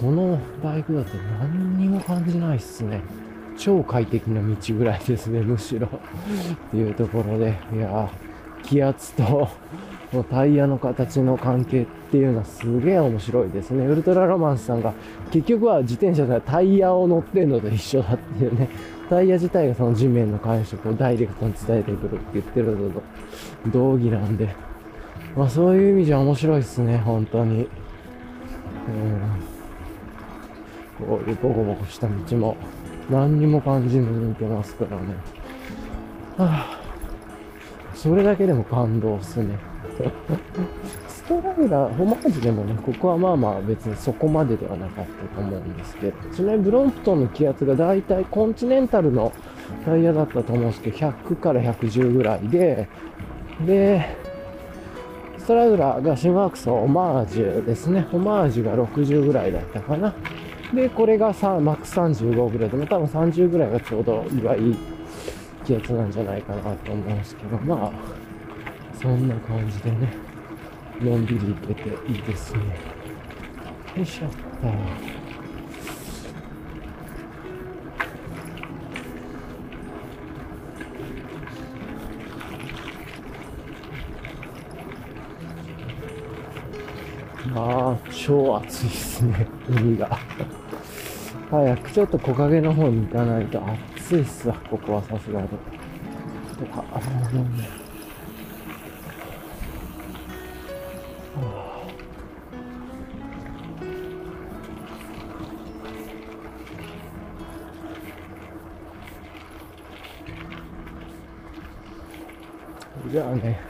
[0.00, 3.00] このバイクだと何にも感じないっすね。
[3.56, 5.88] 超快適な道ぐらいですね、むしろ。
[5.88, 5.90] っ
[6.70, 8.08] ていうところで、いや
[8.62, 9.48] 気圧と
[10.12, 13.86] のタイヤの形の関係っていうのはすげえ面白いですね。
[13.86, 14.94] ウルトラロマンスさんが
[15.30, 18.68] 結局は自転車ではタイヤを乗ってるのと一緒だっていうね。
[19.10, 23.02] タイヤ自体がその地面の感触をダイレクトに伝えてくるって言ってるのと
[23.68, 24.54] 同義なんで。
[25.36, 27.60] まあそういう意味じゃ面白いですね、本当に。
[27.60, 27.66] うん。
[31.06, 32.56] こういうボコボコした道も
[33.10, 35.14] 何にも感じずに行けますからね。
[36.36, 36.80] はあ、
[37.94, 39.58] それだけでも感動っすね。
[41.08, 49.32] ストライダー、ホマージュでもね、ここはまあまあ別にそこまでではなかったと思うんですけど、ちなみにブロンプトンの気圧がだいたいコンチネンタルの
[49.84, 52.88] タイヤだったと思うんですけど、100から110ぐらいで、
[53.66, 54.16] で、
[55.38, 58.06] ストライダーがシンワークスオマージュですね。
[58.12, 60.14] オマージュが60ぐらいだったかな。
[60.74, 64.76] で、これがさマックス35ぐらいでも多分30ぐらいがちょうどいい
[65.64, 67.92] 気圧なんじゃないかなと思うんですけど、まあ、
[69.00, 70.12] そんな感じでね、
[71.00, 72.60] のんびり行けていいですね。
[73.96, 74.36] よいしょっと。
[87.54, 90.18] ああ、超暑いっすね、海が。
[91.52, 93.62] 早くちょっと木陰の方に行かないと
[93.96, 95.48] 暑いっすわ、ここはさすがに。
[95.48, 95.56] と
[96.66, 97.00] か、あ
[97.32, 97.87] のね。
[113.10, 113.60] じゃあね、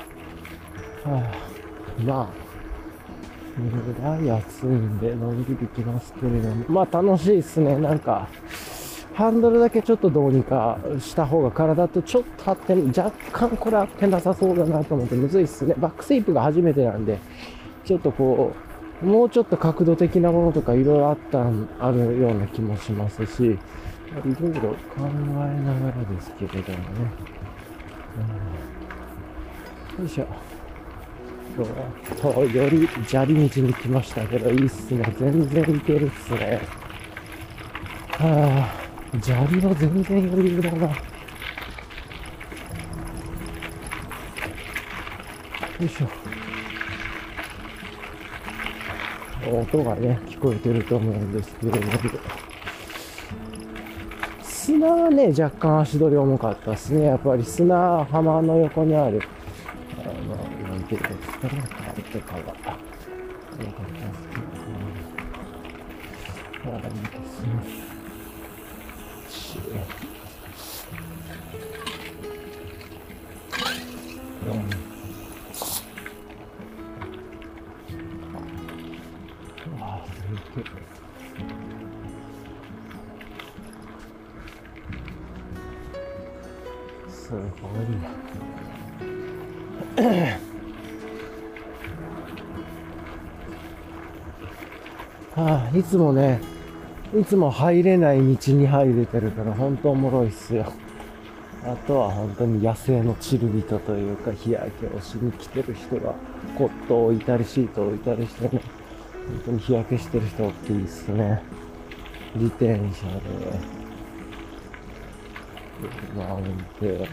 [1.05, 2.29] はあ、まあ、
[3.59, 6.65] ぐらい暑いんで、のんびり来ますけれども。
[6.69, 7.77] まあ楽しいですね。
[7.77, 8.29] なんか、
[9.15, 15.75] ハンドルだけちょっとどうにかした方が体とちょっと合って、若干これ合ってなさそうだなと思ってむずいっすね。
[15.77, 17.19] バックスイープが初めてなんで、
[17.85, 18.55] ちょっとこ
[19.03, 23.59] う、もうちょっと角度的なものとかいろいろあったん、あるような気もしますし、い
[24.41, 27.13] ろいろ考えながらですけれどもね。
[28.19, 28.78] うん、
[29.99, 30.27] よいしょ。
[32.23, 35.03] と、より砂利道に来ましたけど、いいっすね。
[35.19, 36.61] 全然いけるっすね。
[38.13, 38.71] は
[39.13, 40.87] あ、砂利は全然余裕だな。
[40.87, 40.95] よ
[45.81, 46.09] いしょ。
[49.51, 51.93] 音がね、聞こえてると思うんですけれども。
[54.43, 57.07] 砂はね、若干足取り重かったですね。
[57.07, 59.23] やっぱり砂浜の横にある、
[95.89, 96.41] つもね、
[97.19, 100.71] いつも入れない道に入れてるから、本当おもろいっすよ。
[101.65, 106.15] あとは本当に野生のチル人というか、日焼けをしに来てる人が、
[106.57, 108.61] コットを置いたり、シートを置いたりしてね、
[109.29, 111.43] 本当に日焼けしてる人大きいっすね。
[112.35, 112.83] 自転車で、
[116.13, 116.43] 車運
[116.81, 117.09] 転。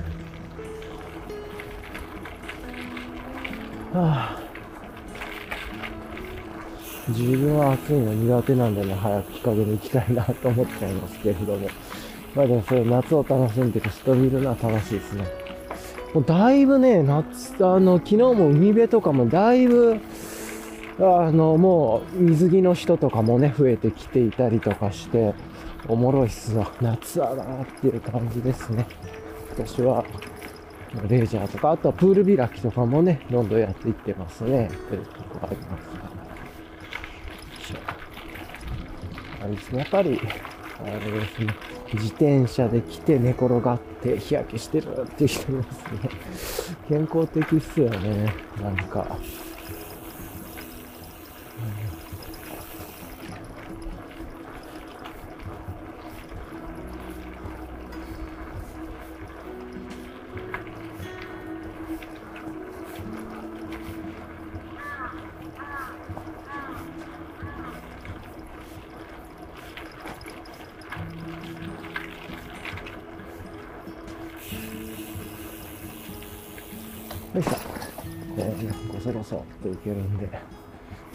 [3.93, 4.44] はあ、
[7.09, 11.67] 自分は暑いの苦手なんでね、早く日陰に行きたいなと思っちゃいますけれども。
[12.35, 15.25] まあでもそれ夏を楽しんでる人見るのは楽しいですね。
[16.13, 19.99] もうだいぶね、夏、あの、昨日も海辺とかもだいぶ、
[20.99, 25.33] あの、もう水着の人とかもね、増えてきていたりとかして、
[25.87, 26.71] おもろいっすわ。
[26.81, 28.87] 夏だなーっていう感じですね。
[29.55, 30.05] 今年は、
[31.07, 34.69] レジャーとか、あとはプール開きとかもね、どんどんやっていってますね。
[34.89, 36.14] というところありますが。
[39.45, 40.19] 感じですね、やっぱり、
[40.83, 41.55] あれですね、
[41.93, 46.09] 自転車で来て寝転がって日焼けしてるっていう人いますね。
[46.89, 49.17] 健康的っすよね、なんか。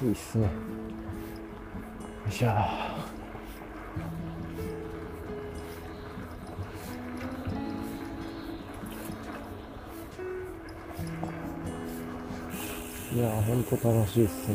[0.03, 0.45] いいっすね。
[0.45, 0.51] よ
[2.27, 2.47] いしょ。
[13.13, 14.55] いや、ほんと楽しいっすね。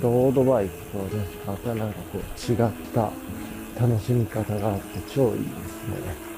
[0.00, 2.20] ロードバイクとね、またなんかこう
[2.52, 2.58] 違っ
[2.94, 3.10] た
[3.78, 6.35] 楽しみ方があって超いいですね。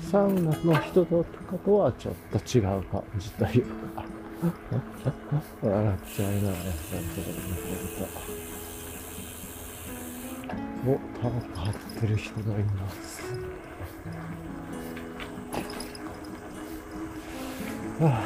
[0.00, 4.04] サウナの人とかとはちょっと違う感じというか、
[5.62, 8.08] 笑っちゃいな、やっぱりそれ見てると。
[10.86, 10.90] お、
[11.20, 13.22] タバコ張ってる人がいます。
[18.00, 18.22] はあ、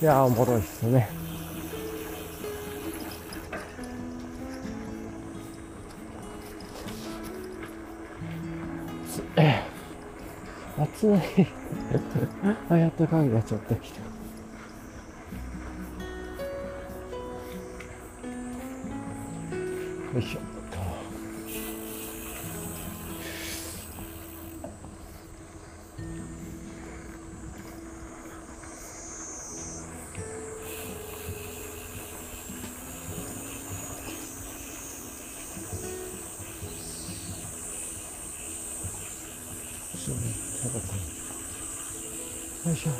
[0.00, 1.19] いやー、おもろいっすね。
[12.70, 13.98] あ、やっと影がちょっと来た。
[13.98, 14.09] よ
[42.70, 42.90] よいしょ。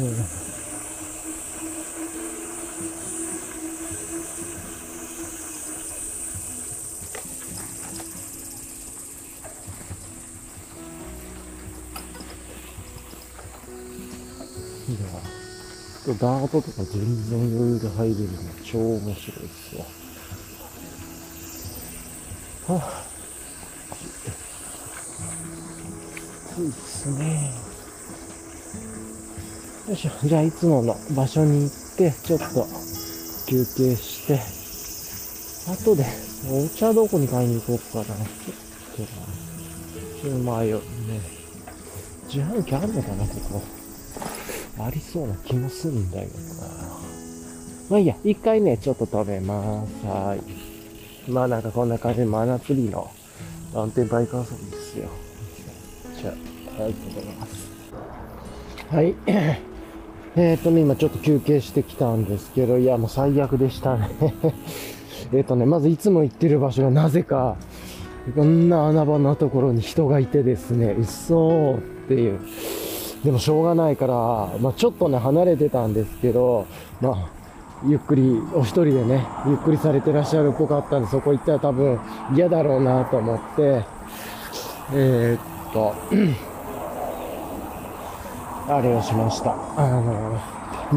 [0.00, 0.10] うんい
[14.92, 15.06] や、
[16.14, 19.97] ダートとか全然余裕で入れるの超面白いですわ。
[26.98, 27.52] ですね。
[29.86, 30.10] よいしょ。
[30.26, 32.66] じゃあ、いつもの場所に行って、ちょっと
[33.46, 34.40] 休憩して、
[35.70, 36.04] 後で、
[36.50, 38.04] お茶どこに買いに行こうかな。
[38.04, 38.16] ちょっ
[38.96, 39.08] とな、
[40.22, 40.82] ちょっと迷うね。
[42.26, 43.62] 自販機あるのかな、ここ。
[44.84, 46.32] ありそうな気もするんだよな。
[47.90, 50.06] まあいいや、一回ね、ちょっと止めます。
[50.06, 51.30] はい。
[51.30, 53.10] まあなんかこんな感じで真夏日の
[53.74, 54.48] マウンテンバイク遊び。
[56.78, 57.68] あ、ありがとうございます。
[58.90, 59.14] はい。
[60.36, 64.08] えっとね、今ちょっと休憩してきたんですけど、いやもう最悪でしたね。
[65.32, 67.56] えっとね、まずいつも行ってる場所がなぜか、
[68.34, 72.38] こんな穴場なところに人がいてですね、うっそーっていう。
[73.24, 74.14] でもしょうがないから、
[74.60, 76.66] まあちょっとね、離れてたんですけど、
[77.00, 77.38] まあ、
[77.86, 81.98] ゆっくり、お一人でね、ゆっくりされてらっしゃるっぽかったんで、そこ行ったら多分
[82.34, 83.84] 嫌だろうなと思って、
[84.94, 85.94] えーっと、
[88.68, 89.54] あれをしました。
[89.76, 90.40] あの、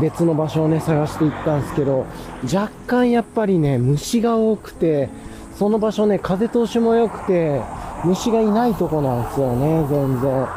[0.02, 2.06] 別の場所をね、探して行ったんですけど、
[2.44, 5.10] 若干やっぱりね、虫が多くて、
[5.58, 7.62] その場所ね、風通しも良くて、
[8.04, 10.42] 虫がいないとこなんですよね、全然。
[10.42, 10.48] ね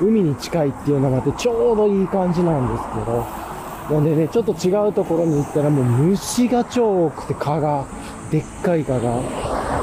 [0.00, 3.48] 海に近いっていうのがあって、ちょうどいい感じなんですけど。
[3.90, 7.86] なんでね、ちょっと違うところに行ったらもう虫が超多くて蚊が、
[8.30, 9.22] でっかい蚊が。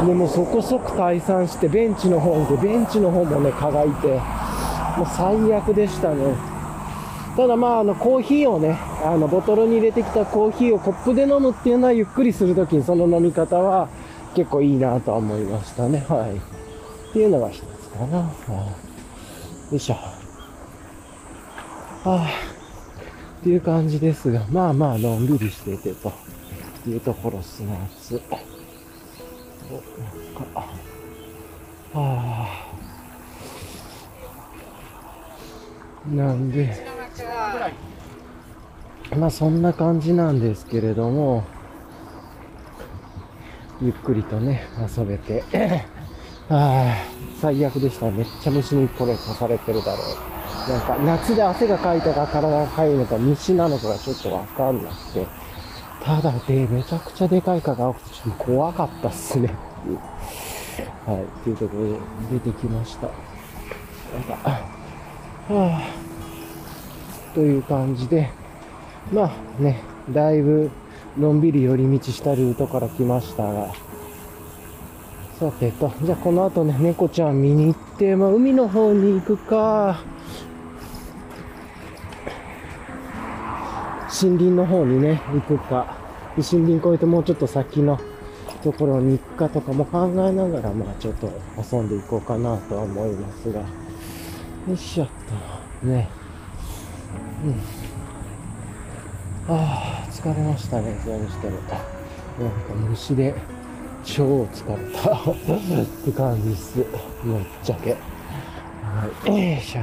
[0.05, 4.19] でもそこそこ退散して、ベンチの方にて、ベンチの方もね、蚊がいて、
[4.97, 6.35] もう最悪でしたね。
[7.35, 13.89] ただまあ、あの、コーヒーをね、あの、ボトルに入れてきたコーヒーをコップで飲むっていうのはゆっくりするときにその飲み方は
[14.35, 16.05] 結構いいなとは思いましたね。
[16.07, 16.37] はい。
[17.09, 18.19] っていうのが一つかな。
[18.19, 18.23] は
[18.81, 18.85] い
[19.71, 19.95] よいしょ。
[19.95, 20.01] は
[22.05, 22.27] あ、
[23.39, 26.13] っていう感じですが、まあまあ、のんびりしていてと
[26.87, 28.21] いうところっすな、つ。
[29.71, 30.65] お、なんか、は
[31.95, 32.64] あ。
[36.13, 36.85] なんで、
[39.17, 41.43] まあそんな感じなんですけれども、
[43.81, 45.43] ゆっくりとね、遊べて、
[46.49, 46.95] ああ、
[47.41, 48.11] 最悪でした。
[48.11, 50.03] めっちゃ虫にこれ刺されてるだろ
[50.67, 50.71] う。
[50.71, 55.27] なんか、夏で汗がかいたか体がかゆいのか虫なのかがちょっとわかんなくて。
[56.03, 59.49] ただで、めちゃくちゃでかい蚊が多くて、ちょっと怖かったっすね。
[61.05, 63.07] はい、っていうところで出てきました。
[63.07, 64.74] なんか、
[65.47, 68.31] はあ、という感じで、
[69.13, 70.71] まあね、だいぶ
[71.17, 73.71] のんびり寄り道したルートから来ましたが、
[75.39, 79.99] さてと、じゃあこの後ね、猫ちゃん見に行って、まあ海の方に行くか、
[84.19, 85.95] 森林の方にね、行くか、
[86.37, 87.99] 森林越えてもうちょっと先の
[88.63, 91.29] ところに行くかとかも考えながら、まあちょっと
[91.71, 93.67] 遊んでいこうかなとは思いますが、よ
[94.73, 95.07] いしょ、
[95.85, 96.07] ね。
[99.47, 99.55] うん。
[99.55, 101.57] ああ、疲れましたね、それにしても。
[101.57, 103.33] なんか虫で
[104.03, 105.35] 超疲れたっ
[106.03, 106.77] て感じです。
[106.77, 106.87] ぶっ
[107.63, 107.91] ちゃけ。
[107.91, 107.97] は
[109.25, 109.53] い。
[109.53, 109.81] よいしょ。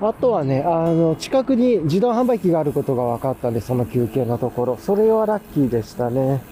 [0.00, 4.76] あとはね、あの、近くに自動販売機があることが分かったんで、その休憩のところ。
[4.76, 6.42] それはラッキーでしたね。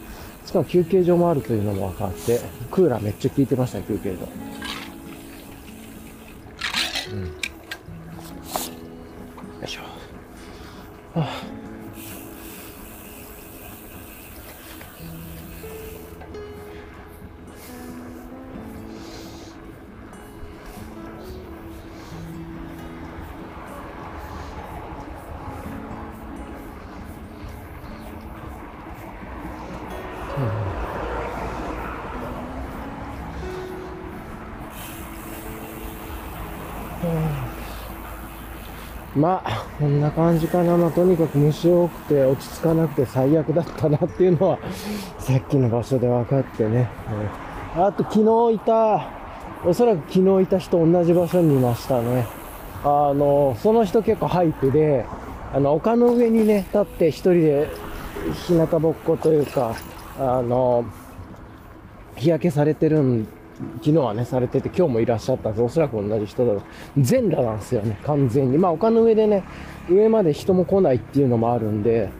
[0.46, 2.40] しかも休憩所もあるというのも分かって、
[2.70, 4.28] クーラーめっちゃ効いてましたね、休憩所。
[7.12, 7.41] うん。
[9.62, 9.82] よいしょ。
[11.20, 11.61] はあ
[39.22, 40.76] まあ、こんな感じかな。
[40.76, 44.58] まあ、とにかく虫多くて落ち着かなくて最悪だったなっていうのは、
[45.20, 46.88] さっきの場所で分かってね。
[47.76, 49.08] あと、昨日いた、
[49.64, 52.26] おそらく昨日いた人同じ場所にいましたね。
[52.82, 55.04] あの、その人結構ハイプで、
[55.54, 57.68] あの、丘の上にね、立って一人で
[58.46, 59.76] 日向ぼっこというか、
[60.18, 60.84] あの、
[62.16, 63.28] 日焼けされてるん
[63.78, 65.62] 昨日はね、されてて、今日もいらっしゃったんです。
[65.62, 66.62] おそらく同じ人だろう。
[66.98, 68.58] 全裸なんですよね、完全に。
[68.58, 69.44] まあ、丘の上でね、
[69.90, 72.10] 上まで人も来ないっていうのもあるんで、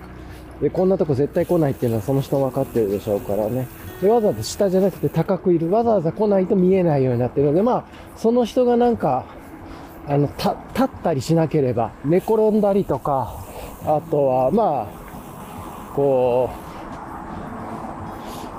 [0.61, 3.67] で、こんなとこ絶対来ないっていうのはその人分かってるでしょうからね。
[4.01, 5.71] で、わざわざ下じゃなくて高くいる。
[5.71, 7.85] わざわざ来ないと見えないようになってるので、まあ、
[8.17, 9.25] その人がなんか、
[10.07, 10.49] あの、立
[10.85, 13.37] ったりしなければ、寝転んだりとか、
[13.85, 16.72] あとは、まあ、こう、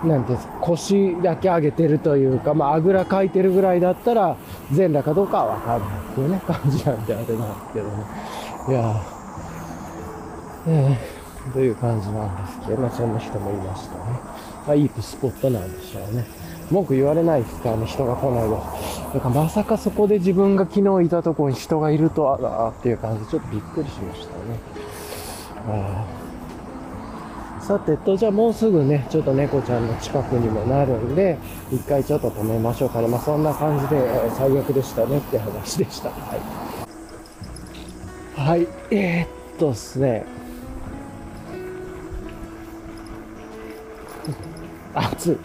[0.03, 4.35] なんて、腰だけ上げてるというか、まあ、あぐらかいてるぐらいだったら、
[4.71, 7.93] 全裸かどうかはわかんないっていうね、感じなんであれなんですけどね。
[8.69, 9.01] いや
[10.65, 10.97] え
[11.49, 13.99] えという感じなんですけど、まあ、そんな人もいましたね。
[14.65, 16.25] まあ、いいスポットなんでしょうね。
[16.71, 18.55] 文句言われないですからね、人が来ないで。
[19.13, 24.59] だからまさかそこで自分が昨日いたところに人がいるとはなっていう感じで、ちょっとびっくりしましたね。
[25.67, 26.22] あ
[27.63, 31.37] さてと、じゃあもうすぐね、ちょっと猫ちゃんの近くにもなるんで、
[31.71, 33.07] 一回ちょっと止めましょうかね。
[33.07, 36.09] まあそんな感じで、えー最悪でしたねって話でした。
[36.09, 36.39] はい。
[38.39, 40.25] はい、えー、っとですね。
[44.93, 45.37] 暑い。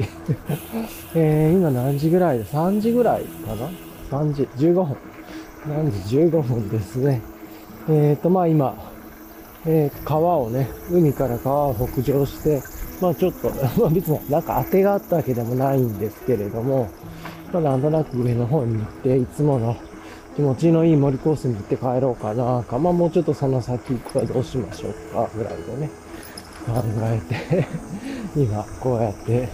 [1.14, 2.38] えー、今何時ぐらい？
[2.38, 3.70] で ?3 時ぐらいかな
[4.24, 4.96] ?3 時、15分。
[5.68, 7.20] 何時？15分ですね。
[7.88, 8.74] えーと、まあ今、
[9.66, 12.62] えー、川をね、海から川を北上して、
[13.00, 13.50] まあちょっと、
[13.80, 16.88] まあ別になんか当てがあったわけでもないんですけれども、
[17.52, 19.76] まあなんとなく上の方に行って、いつもの
[20.36, 25.90] 気持ちのいい森コースに行って帰ろうかなか、まあもうちょっとその先行くかどうしましょうか、ぐらいでね、
[26.66, 27.66] 考えて、
[28.40, 29.48] 今こうやって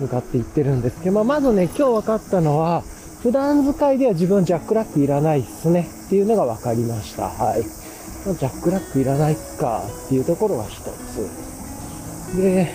[0.00, 2.82] 向かって行ってるんですけど、まあまずね、今日分かったのは、
[3.22, 7.24] 普段使いでは自分ジャックラックいらないっすねっていうのが分かりました。
[7.24, 7.77] はい。
[8.24, 12.36] ジャックラックいらないかっていうところが一つ。
[12.36, 12.68] で、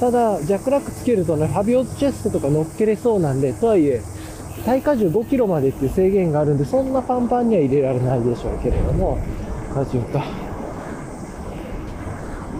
[0.00, 4.02] ただ、ジャックラックつけるとね、ファビオチェストとか乗っけれそうなんで、とはいえ、
[4.64, 9.18] 耐荷重5キロまでっていう制限があるんで、そんなパンパンには入れられないでしょうけれども、
[9.74, 10.46] 荷重か。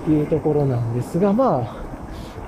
[0.06, 1.82] ていうところなんですが、ま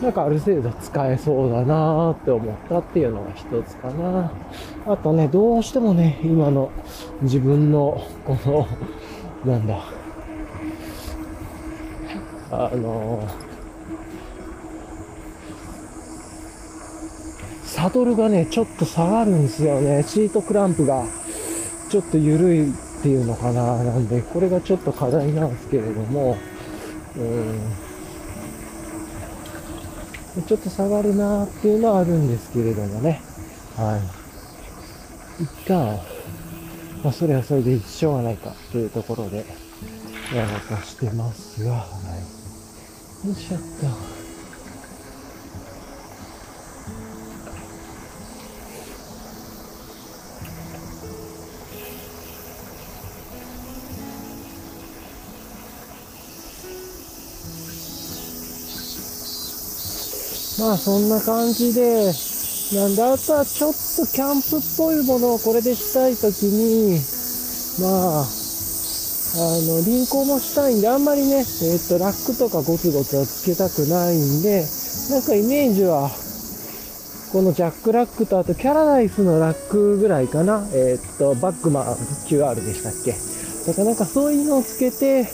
[0.01, 4.33] あ、なんかある程度使えそうだなーって思ったっていうのが一つかな。
[4.87, 6.71] あとね、どうしてもね、今の
[7.23, 8.67] 自分の、この、
[9.45, 9.85] なんだ、
[12.51, 13.29] あの
[17.65, 20.03] サドルがね、ちょっと下がるんですよね。
[20.03, 21.05] シートクランプが
[21.89, 23.85] ちょっと緩いっていうのかな。
[23.85, 26.37] なんで、これがちょっと課題なんですけれども、
[27.17, 27.21] う
[30.41, 33.23] ん、ちょっと下がるなーっていうのはあるんですけれどもね。
[33.77, 33.99] は
[35.41, 35.45] い。
[35.45, 36.01] 一旦、
[37.03, 39.47] まあ、それはそれでしょうがないかというところで、
[40.35, 41.87] やろうとしてますが、は
[43.25, 43.29] い。
[43.29, 44.19] よいしょっと。
[60.61, 62.13] まあそんな感じで、
[62.75, 67.01] なんであとはちょっとキャンプっぽいものをこれでしたいときに、
[67.81, 71.45] まあ、あの、輪行もしたいんで、あんまりね、えっ、
[71.89, 74.67] と、ラックとかゴツゴツはつけたくないんで、
[75.11, 76.11] なんかイメージは、
[77.33, 80.67] このジャックラックとあとキャラダイスのラックぐらいかな。
[80.75, 81.85] えっ、と、バックマン
[82.29, 83.13] QR でしたっけ。
[83.67, 85.25] だからなんかそういうのをつけて、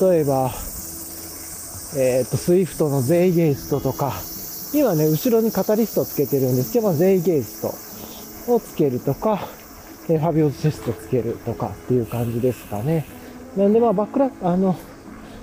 [0.00, 0.50] 例えば、
[1.96, 4.12] えっ、と、 Swift の Zeitgeist とか、
[4.74, 9.46] 今ね、後ろに Catalyst をつけてるんですけど、まあ、 Zeitgeist をつけるとか、
[10.08, 13.04] え Fabio's Chest つけるとかっていう感じですかね。
[13.56, 14.76] なんでまあ、バックラック、あの、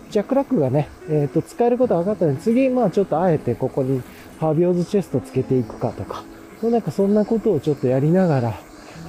[0.10, 4.02] Jack Rack がね、えっ、と、使えることは分かったので、次、まあちょっとあえてここに
[4.40, 6.24] Fabio's Chest つけていくかとか、
[6.64, 8.60] なんかそんなことをちょっとやりながら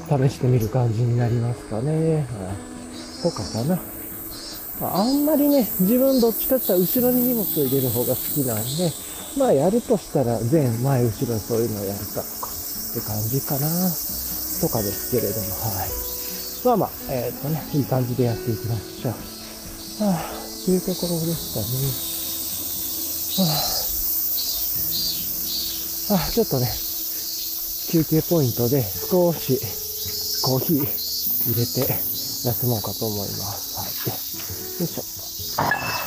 [0.06, 2.16] 試してみる感じになりますかね。
[2.16, 2.24] はい。
[3.22, 3.80] とかかな。
[4.82, 13.68] あんまりね、自分どっちかって言ったら後ろに荷物を入れる方が好きなんで、まあやるとしたら前、前、後ろそういうのをやるかとかって感じかな。
[14.60, 15.88] とかですけれども、はい。
[16.64, 19.12] まあまあ、えっ、とね、いい感じでやっていきましょう。
[20.04, 20.20] はあ、
[20.64, 21.72] というところですかね。
[26.12, 26.66] はあ、あ、ちょっとね、
[27.90, 29.58] 休憩ポイントで少し
[30.44, 30.84] コーヒー
[31.50, 33.78] 入れて休もうかと思います。
[33.78, 34.10] はい。
[34.80, 34.98] よいし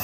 [0.00, 0.03] ょ。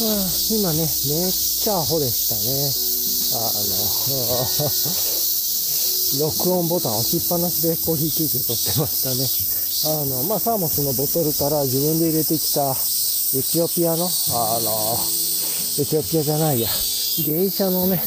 [0.00, 2.72] 今ね、めっちゃアホでしたね。
[3.36, 3.60] あの、
[6.24, 9.28] 録音ボタン押しっぱなしでコーヒー休憩取ってましたね。
[10.00, 14.98] あの、まあ、サーモスのボトルから自分で入れてきたエチオピアの、あの、
[15.78, 16.68] エチオピアじゃないや、
[17.26, 18.02] 芸者のね、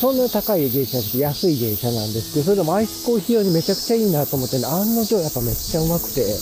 [0.00, 6.38] そんな高い芸者じゃなくて安い芸者なんですけど、それでもアイスコーヒー用にめちゃくちゃいいなと思ってね、案の定やっぱめっちゃうまくて、やっぱ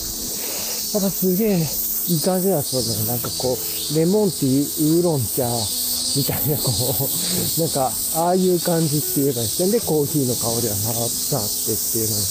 [1.11, 3.13] すげえいい感じなんですよね。
[3.13, 5.45] なんかこう、レモンティー、ウーロン茶、
[6.17, 9.73] みたいな、こう、なんか、ああいう感じって言えばいいですね。
[9.73, 12.25] で、コーヒーの香りがさらっとあってっていうのに、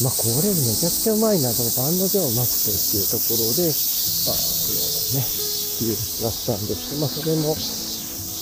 [0.00, 4.72] まあ、これめちゃくちゃうまいなと思って、案の定うまくてっていうところで、まあの
[5.12, 7.56] ね、っていうだったんですけど、まあ、それも、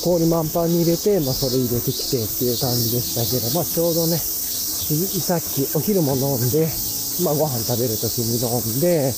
[0.07, 6.71] 氷満帆に入れて、まあ、それ入れてきてっていう感じでしたけど、まあ、ちょうどね、さっきお昼も飲んで、
[7.25, 9.11] まあ、ご飯食べるときに飲んで、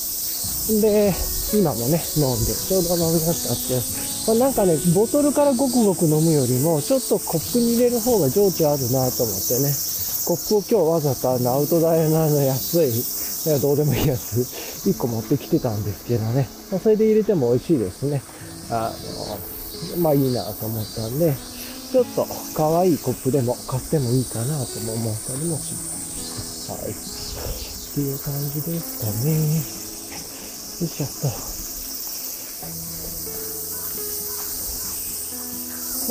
[0.80, 3.80] で、今もね、飲んで、ちょうど飲みましたって。
[4.28, 9.72] まあ、なんかね、ボトルからごくごく飲むよりも、ちょっとコップに入れる方が情緒あるなと思ってね、
[10.28, 12.92] コップを今日わざとあのアウトダイナーの安い、
[13.49, 14.44] いやどうでもいいやつ、
[14.90, 18.22] 1個持ってきてたんですけどね、まあ、それで入れても美味しいですね。
[18.70, 18.92] あ
[19.96, 21.34] の、まあいいなと思ったんで、
[21.90, 26.72] ちょっと可愛いコップでも買ってもいいかなとも思ったりもします。
[26.72, 26.92] はい。
[26.92, 29.77] っていう感じですかね。
[30.80, 31.26] よいしょっと。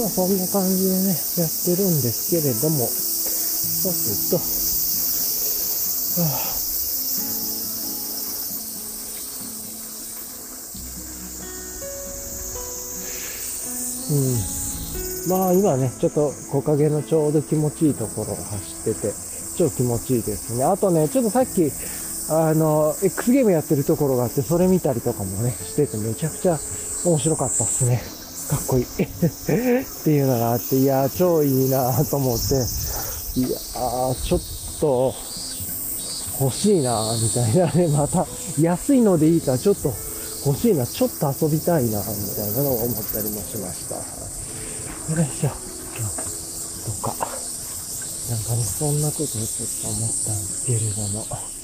[0.02, 4.44] まあそんな感じでね、やってるんですけれども、そうすると、
[6.22, 6.58] はあ
[14.10, 14.38] うん。
[15.30, 19.14] まあ今ね、ちょっと木陰のちょうど気持ちいいところを走ってて、
[19.58, 20.64] 超気持ちいいですね。
[20.66, 21.72] あとね、ちょっとさっき、
[22.30, 26.60] あの、X ゲームやってるところがあって、それ見たりとかもね、しててめちゃくちゃ
[27.06, 28.02] 面白かったっすね。
[28.50, 28.84] かっこいい。
[28.84, 28.88] っ
[30.04, 32.56] ていうのがあって、いやー超いいなーと思って、
[33.40, 34.42] いやーちょっ
[34.80, 35.14] と、
[36.40, 38.28] 欲しいなみたいなね、 また、
[38.60, 39.94] 安いのでいいからちょっと
[40.46, 42.06] 欲しいな、ちょっと遊びたいなみ
[42.36, 43.96] たいなのを思ったりもしました。
[43.96, 44.02] よ
[45.22, 45.50] いしょ。
[45.50, 47.16] とか、
[48.30, 49.48] なんかね、そんなことちょっ
[49.82, 51.57] と思ったんですけれども。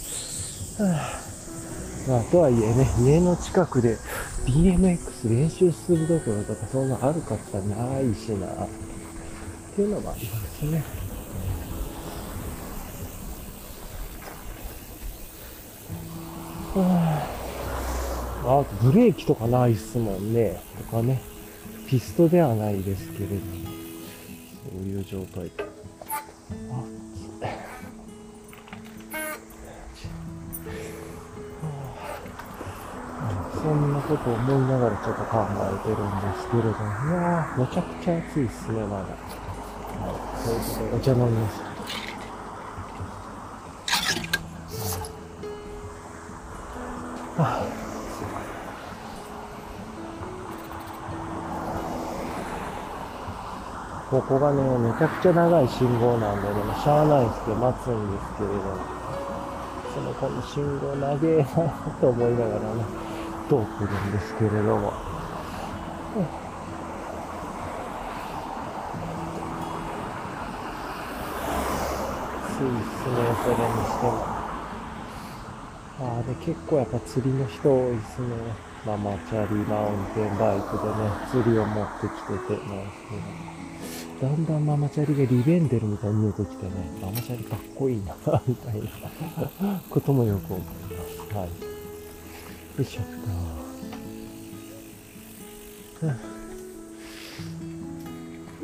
[0.80, 3.98] まあ、とはいえね、家の近くで
[4.46, 8.68] BMX 練習するどころとかそんなあるかったらないしな、っ
[9.76, 10.84] ていうのもありますね。
[16.76, 17.44] は
[18.46, 20.60] あ、あブレーキとかないっすもんね。
[20.90, 21.22] とかね。
[21.88, 23.42] ピストではないですけれども。
[24.72, 25.52] そういう状態。
[34.18, 36.78] ことを思いながらちょっと考えてるんですけれども、い
[37.14, 39.04] やー、めちゃくちゃ暑いっすね、まだ。
[39.04, 40.58] はい、そうい。
[40.58, 41.62] うことでお茶飲みます。
[47.36, 47.74] はあ
[54.12, 55.68] ここがね、めちゃくちゃ長い。
[55.68, 56.54] 信号なんでね、
[56.84, 57.26] しゃあない。
[57.26, 58.78] ですけど、待つんですけれども、
[59.92, 61.46] そのこの信号長えな
[62.00, 62.32] と思い。
[62.34, 63.03] ながらね、
[63.54, 64.94] 通ってるんですけれども。
[72.48, 74.12] ついっすね、それにしても。
[76.02, 78.28] ああ、で、結構やっぱ釣りの人多いっすね。
[78.86, 82.98] ママチャリ、マウンテンバイクでね、釣りを持ってきてて、なんす
[84.20, 84.28] けど。
[84.30, 88.16] だんだんママチャリがリベンデルみたいに見えてきてね、ママチャリかっこいいな
[88.48, 90.70] みたいなこともよく思いま
[91.32, 91.38] す。
[91.38, 91.73] はい。
[92.76, 93.06] よいしょっ
[96.02, 96.08] と。
[96.08, 96.14] よ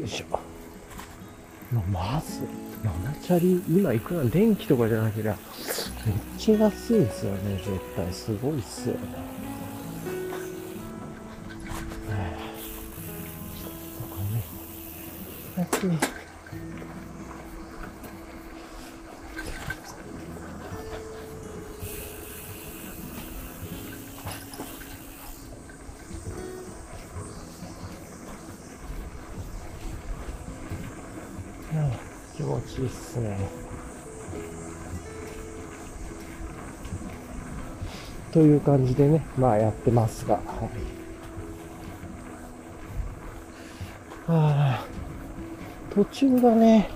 [0.03, 0.39] いしょ。
[1.91, 2.41] まず、
[2.84, 5.38] マナチャリ、今いくら電気とかじゃなければ、
[6.07, 8.12] めっちゃ安いですよね、絶対。
[8.12, 9.01] すごいっすよね。
[38.39, 40.45] という感じでね、まあやってますが、はい。
[44.29, 44.85] あ
[45.93, 46.89] 途中がね、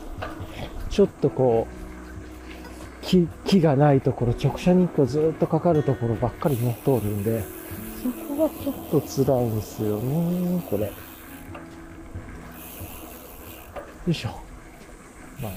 [0.89, 7.43] ちょっとこう、木、木がないところ、直射日光ずっとかかるところばっかりね、通るんで、
[8.01, 10.85] そこがちょっと辛いんですよね、これ。
[10.85, 10.93] よ
[14.07, 14.29] いしょ。
[15.41, 15.51] まあ、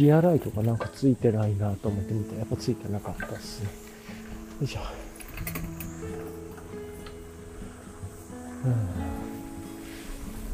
[0.00, 3.66] リアライトがなんかついてないなと思ってみたらやっぱついてなかったですね。
[3.66, 4.80] よいしょ。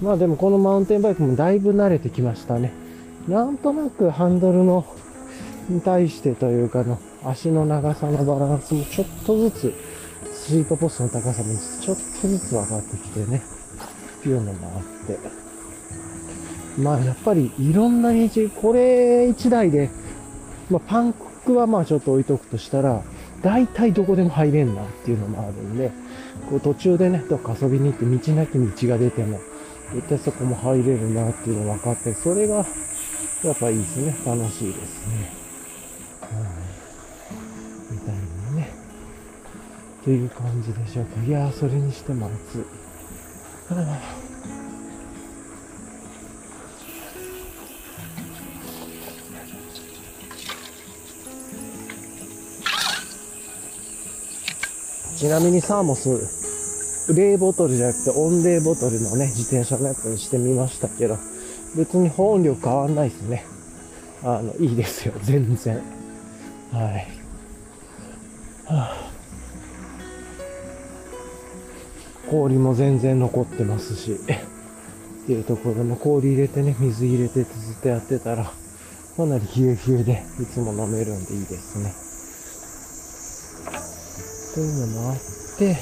[0.00, 2.72] うん、まあでもこのマウンテンバイクもだいぶ慣れてきましたね。
[3.28, 4.84] なんとなくハンドルの
[5.68, 9.74] に対してというかの足の長さのバランスもちょっとずつ
[10.32, 13.42] スイートポストの高さもちょっとずつ分かってきてね。
[14.18, 15.45] っていうのもあって。
[16.78, 18.28] まあやっぱりいろんな道、
[18.60, 19.90] これ1台で、
[20.70, 23.02] まあパンクはまあちょっと置いとくとしたら、
[23.42, 25.90] 大体どこでも入れんなっていうのもあるんで、
[26.48, 29.40] こう途中でね、どっか遊びに行って道なき道が出ても、
[29.94, 32.66] 絶対そこも入れるなっていうの分かって、それが
[33.42, 34.16] やっぱいいですね。
[34.26, 35.32] 楽しいですね。
[37.90, 37.96] うん。
[37.96, 38.14] みたい
[38.54, 38.72] なね。
[40.04, 41.22] という感じでしょうか。
[41.24, 42.58] いやー、それにしても暑い。
[43.74, 44.25] はあ
[55.16, 61.16] ちなみにサーモス、冷ボトルじゃなくて温冷ボトルのね、自転車のやつにしてみましたけど、
[61.74, 63.46] 別に保温力変わんないですね。
[64.22, 65.76] あの、いいですよ、全然。
[66.72, 67.08] はい。
[68.66, 69.10] はあ、
[72.30, 74.16] 氷も全然残ってますし、っ
[75.26, 82.05] ていうところでも氷入れてね、水入れてずっとやってたら、かなり冷え冷えでいつも飲めるんでいいですね。
[84.56, 85.16] というのもあっ
[85.58, 85.76] て、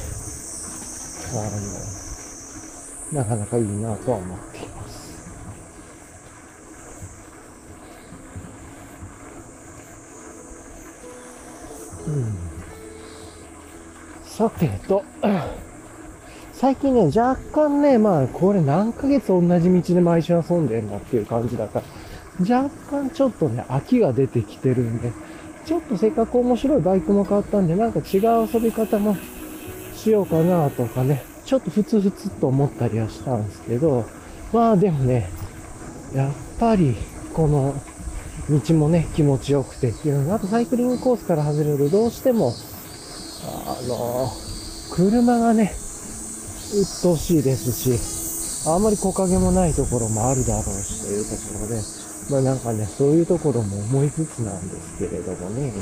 [1.32, 1.36] あ
[3.14, 5.14] の、なかなかいいなとは思っています。
[12.08, 12.34] うん。
[14.24, 15.04] さてと、
[16.52, 21.80] 最近ね、若干ね、まあ、これ何ヶ月同じ道で毎週遊んでんだっていう感じだか
[22.40, 25.12] ら、若干ちょっとね、飽きが出てきてるんで、
[25.64, 29.16] ちょっとせっかく面白いバイクも買ったんで、なんか違う遊び方も
[29.94, 34.04] しようかなとかね、ちょっとふつふつと思ったりはしたんですけど、
[34.52, 35.30] まあでもね、
[36.14, 36.94] やっぱり
[37.32, 37.74] この
[38.48, 42.52] 道もね、気持ちよくてっていうのあとサイクリングコースから外れるどうしても、
[43.66, 44.30] あの、
[44.92, 55.72] 車がね、鬱陶しいですし、あんまり木陰もないところもあるだろうしというところで、まあなんかね、そういうところも思いつつなんですけれどもね。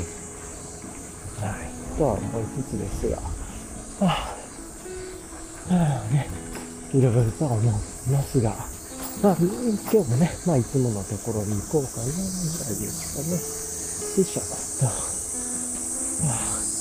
[1.39, 1.97] はい。
[1.97, 3.17] とは思いつつですが。
[3.17, 4.35] は
[5.69, 6.29] あ、はあ、ね、
[6.93, 7.65] いろいろとは思い
[8.11, 8.73] ますが。
[9.21, 12.19] まあ、今日もね、まあいつものところに行こうかな、ぐらい
[12.75, 13.29] ですかね。
[13.31, 14.41] よいしょ。
[14.85, 14.91] は
[16.39, 16.72] あ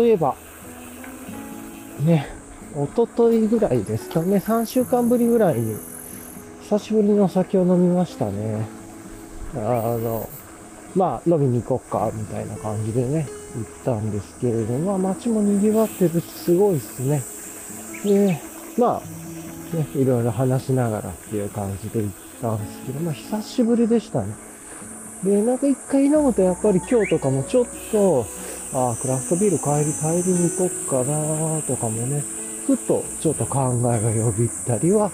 [0.00, 0.34] そういえば、
[2.06, 2.26] ね、
[2.74, 5.76] おとといぐらいですかね、3週間ぶりぐらいに、
[6.62, 8.66] 久しぶりにお酒を飲みましたね。
[9.54, 10.26] あの、
[10.96, 17.22] まあ、飲みに行こっか、みたいな感じでね、行ったんですけれども、まあ、街も賑わってるし、すごいっすね。
[18.02, 18.40] で、
[18.78, 24.32] まあ、ね、いろいろ話しながらっていう感じで行ったんですけど、まあ、久しぶりでしたね。
[25.22, 28.24] で、なんか一回飲むとやっぱり今日とかもちょっと、
[28.72, 32.22] ああ、クラフトビール帰り帰りに行こっかなとかもね、
[32.66, 35.10] ふとちょっと考えが呼びったりは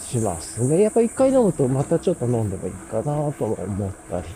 [0.00, 0.82] しますね。
[0.82, 3.02] やっぱ一回飲むとまたちょっと飲んでもいいかな
[3.32, 4.26] と思ったり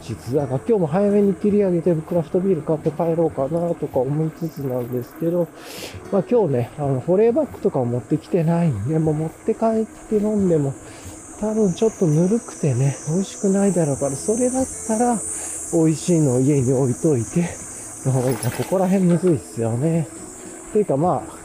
[0.00, 5.46] しつつ、だから今日も早めに切り上げてクラフトビール買って帰ろうかなとか思いつつなんですけど、
[6.10, 10.72] まあ今日ね、あの、保冷バッグとか持ってきてないんで、もう持って帰って飲んでも、
[11.40, 15.18] 多分ちょっとぬるくてね、美味しくないだろうから、それだったら、
[15.74, 17.67] 美味しいのを家に置いといて、
[18.06, 18.50] の方がいいか。
[18.50, 20.08] ここら辺むずいっすよね。
[20.72, 21.38] ていうかまあ、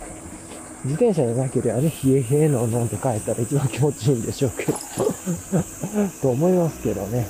[0.83, 4.73] 自転車じゃなければね、冷え冷えのを飲んで帰ったら一番気持ちいいんでしょうけど。
[6.21, 7.19] と思いますけどね。
[7.19, 7.27] はい、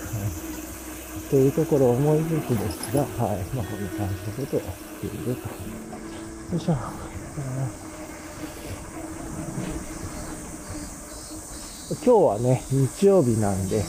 [1.30, 3.10] というところを思いつつですが、はい。
[3.56, 5.50] まあこんな感じのことをやっていると。
[6.56, 6.76] よいしょ。
[11.90, 13.84] 今日はね、日曜日なんで、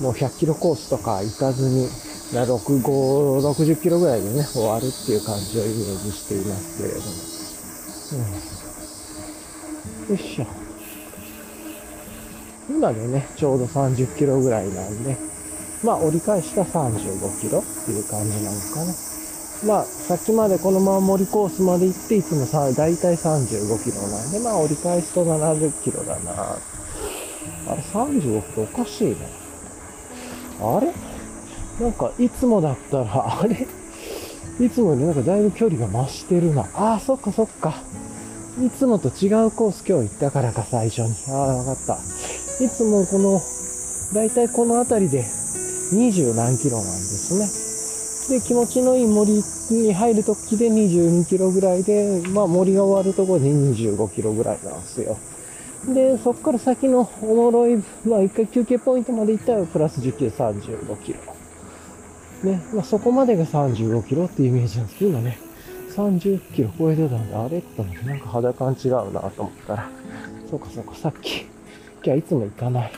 [0.00, 1.88] もう100キロコースとか行かずに、
[2.32, 7.06] 6、5、60キロぐらいでね、終わるっていう感じをイメージしていますけれども。
[10.08, 10.46] うん、よいしょ。
[12.68, 15.16] 今でね、ちょうど30キロぐらいなんで、
[15.82, 18.94] まあ折り返した35キロっていう感じなのかな。
[19.66, 26.32] まあ、さっきまでこのまま森コースまで行って、いつもさ、だいたい35キロなんで、まあ折り返すと70キロだな。
[26.32, 29.16] あれ、35キロおかしいね。
[30.62, 31.09] あれ？
[31.80, 33.06] なんか、いつもだったら、
[33.40, 33.66] あれ？
[34.64, 36.68] いつもよりなんかだいぶ距離が増してるな。
[36.74, 37.74] ああ、そっかそっか。
[38.62, 41.14] いつもと違うコース今日行ったからか、最初に。
[41.30, 41.94] ああ、わかった。
[42.62, 43.40] いつもこの、
[44.12, 48.38] だいたいこの辺りで20何キロなんですね。
[48.38, 55.16] で、気持ちのいい森に入るときで22キロぐらいで、まあ森が終わるとこで25キロぐらいなんですよ。
[55.94, 61.29] で、そこから先のおもろい、まあ一回休憩ポイントまで行ったらプラス10キロ、35キロ。
[62.44, 65.38] ね、まあそこまでが35キロっていうイメージなんですけど、今ね、
[65.94, 69.90] 30キロ超えてたんで、あれって思ってなんか肌感違うなと思ったら、
[70.48, 71.48] そうかそうか、さっき、今
[72.02, 72.92] 日はいつも行かない。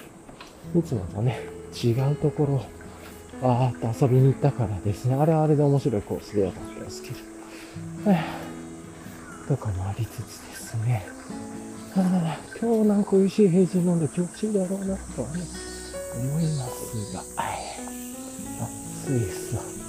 [0.78, 1.40] いつもとね、
[1.82, 5.16] 違うところわーっと遊びに行ったからですね。
[5.16, 7.16] あれはあれで面白いコースでよかったですけど。
[9.48, 11.04] とかもありつつですね。
[11.96, 15.42] あ今日なんか美味しい平日飲んで気持ちいいだろうなとはね、
[16.16, 17.22] 思いますが、
[19.04, 19.81] 暑いっ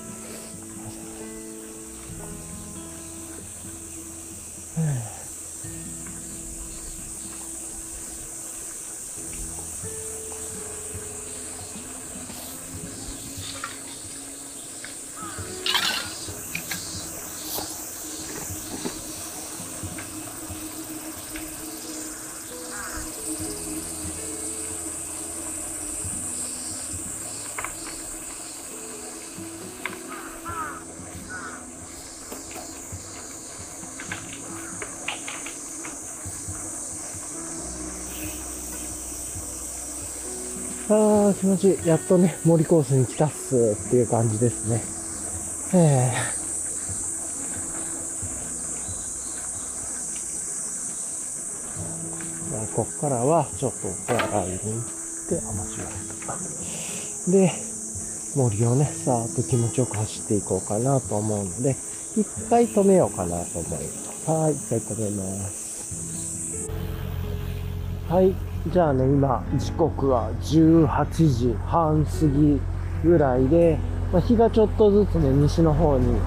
[41.43, 41.77] 気持ち。
[41.85, 44.81] やっとね、森コースに来たっすっていう感じですね。
[45.73, 52.73] ええー。
[52.73, 54.85] こっからは、ちょっとお手洗いに行っ
[55.27, 55.91] て、あ、間違え
[57.25, 57.31] た。
[57.31, 57.51] で、
[58.37, 61.75] 森をね、さーっと気持ちよく走っていこうかなと思うので、
[62.15, 64.31] 一回止めようかなと思います。
[64.31, 66.69] はい、一回止めます。
[68.07, 68.52] はい。
[68.71, 72.61] じゃあね、今、時刻は18時半過ぎ
[73.03, 73.77] ぐらいで、
[74.13, 76.17] まあ、日がちょっとずつね、西の方に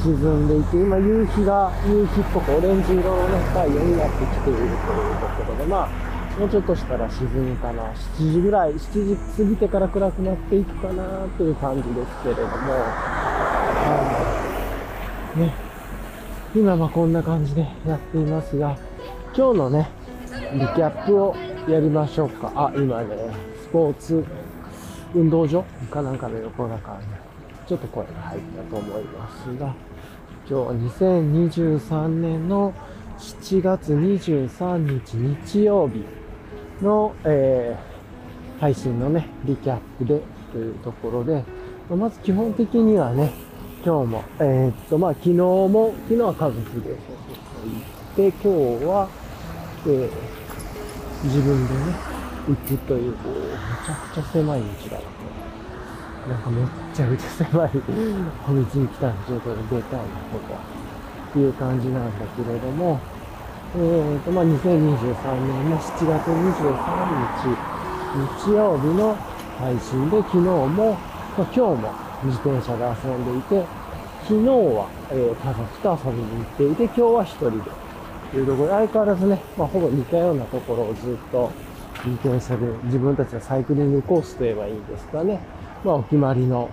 [0.00, 5.88] 沈んでいて、今、夕日が、夕日っぽくオレンジ色のね、太陽になってきているというところで、まあ、
[6.38, 7.82] もうちょっとしたら沈むかな。
[7.82, 12.84] 7時ぐらい、7時過ぎてから暗くなっていくかなという感じですけれども、は
[15.36, 15.40] い。
[15.40, 15.52] ね。
[16.54, 18.76] 今はこんな感じでやっていますが、
[19.36, 19.90] 今日のね、
[20.52, 21.34] リキャップを
[21.70, 22.52] やりましょうか。
[22.56, 23.16] あ、今ね、
[23.62, 24.24] スポーツ
[25.14, 25.62] 運動場？
[25.88, 27.04] かなんかの横中に、
[27.68, 29.74] ちょっと声が入ったと思いますが、今
[30.48, 32.74] 日は2023年の
[33.18, 36.04] 7月23日日曜日
[36.82, 41.44] の、えー、配信のね、リキャップでというところで、
[41.88, 43.32] まず基本的にはね、
[43.84, 46.96] 今日も、えー、っと、まあ昨日も、昨日は家族で。
[47.60, 47.72] 行
[48.12, 49.08] って、今日は、
[49.86, 50.49] えー
[51.22, 51.80] 自分でね、
[52.48, 53.16] 行くという、め
[53.84, 55.30] ちゃくちゃ狭い道だなと。
[56.30, 60.56] なんかめっちゃくちゃ狭い小道に来たんで、ちょっと出たいな、ここ。
[61.30, 62.98] っていう感じなんだけれども、
[63.76, 66.80] えーと、まあ、2023年の7月23
[67.36, 67.54] 日、
[68.46, 69.14] 日曜日の
[69.58, 71.92] 配信で、昨日も、まあ、今日も
[72.24, 73.66] 自転車で遊んでいて、
[74.22, 77.89] 昨日は、えー、家族と遊びに行っていて、今日は一人で
[78.30, 81.50] というところで相変わらずね、まあ、ほぼ似たようなところをずっと
[82.04, 85.40] 自転車で自分たちのサイクリングコースといえばいいんですかね。
[85.84, 86.70] まあ、お決まりの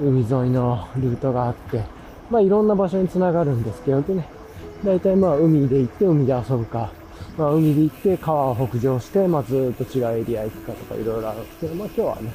[0.00, 1.84] 海沿いのルートがあって、
[2.30, 4.24] まあ、いろんな場所に繋がるんですけどね、
[4.84, 6.90] 大体まあ、海で行って海で遊ぶか、
[7.36, 12.32] まあ、海で行って川を北上して、まあ、ずっと違うエリア行くかとかいろいろあるんですけど、まあ、今日はね、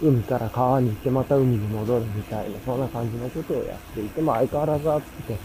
[0.00, 5.36] 海から川に行ってまた海に戻るみたいな、そんな感じのことをやっていて、まあ、相変わらず暑くて、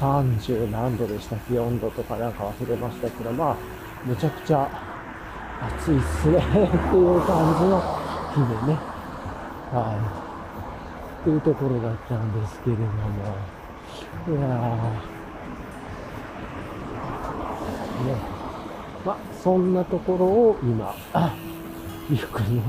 [0.00, 3.56] 30何度でしたっけ ?4 度とかなんか忘れましたけど、まあ、
[4.06, 4.66] めちゃくちゃ
[5.60, 7.80] 暑いっすねっていう感じの
[8.32, 8.78] 日でね。
[9.72, 10.20] はい。
[11.20, 12.88] っていうところだったんですけれども、
[14.26, 15.10] いやー、
[18.06, 18.14] ね。
[19.04, 20.94] まあ、そんなところを今、
[22.08, 22.62] ゆっくりね、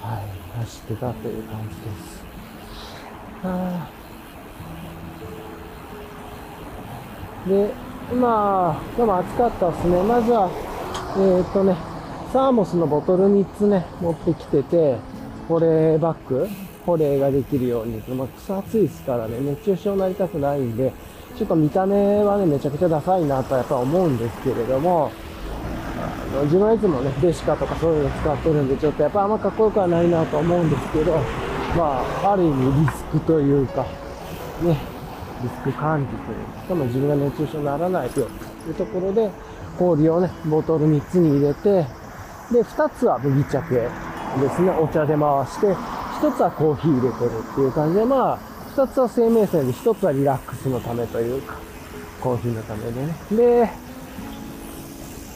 [0.00, 1.74] はい、走ってたという感じで
[2.08, 2.24] す。
[3.44, 3.90] あ、
[7.46, 7.70] で、
[8.14, 10.02] まあ、でも暑かったですね。
[10.02, 10.50] まずは、
[11.16, 11.76] えー、っとね、
[12.32, 14.96] サーモスのボトル3つね、持ってきてて、
[15.48, 16.48] 保冷バッグ、
[16.86, 20.92] 保冷ができるように、まあ、草暑いですからね、熱中症になりたくないんで、
[21.36, 25.10] ちょっと見た目はね、めちゃくちゃダサいなとやっぱ思うんですけれども、
[25.98, 31.12] あの自分はいつもね、デシカとかそういうの使ってるんで、ちょっとやっぱあんまかっこよくはないなと思うんですけど、
[31.76, 33.82] まあ、ある意味リスクというか、
[34.62, 34.76] ね、
[35.42, 38.24] リスク管理というか、しかも自分が熱中症にならないよとい
[38.70, 39.30] うところで、
[39.78, 41.86] 氷をね、ボトル3つに入れて、
[42.52, 43.88] で、2つは麦茶系で
[44.50, 45.66] すね、お茶で回して、
[46.20, 48.38] 1つはコーヒー入れてるっていう感じで、まあ、
[48.76, 51.56] 2つは生命線で、1つはリラックスのためというか、
[52.20, 53.14] コーヒーのためでね。
[53.32, 53.68] で、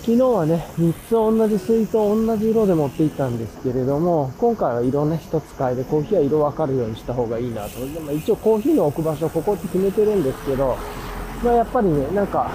[0.07, 7.81] 昨日はね、3つ同じ水筒、同じ色で持っていったんですけれども、今回は色ね、1つ変えて、コーヒーは色分かるようにした方がいいなと。
[7.85, 10.77] でも一応コーヒーの置く場所、ここって決めてるんですけど、
[11.43, 12.51] まあやっぱりね、なんか、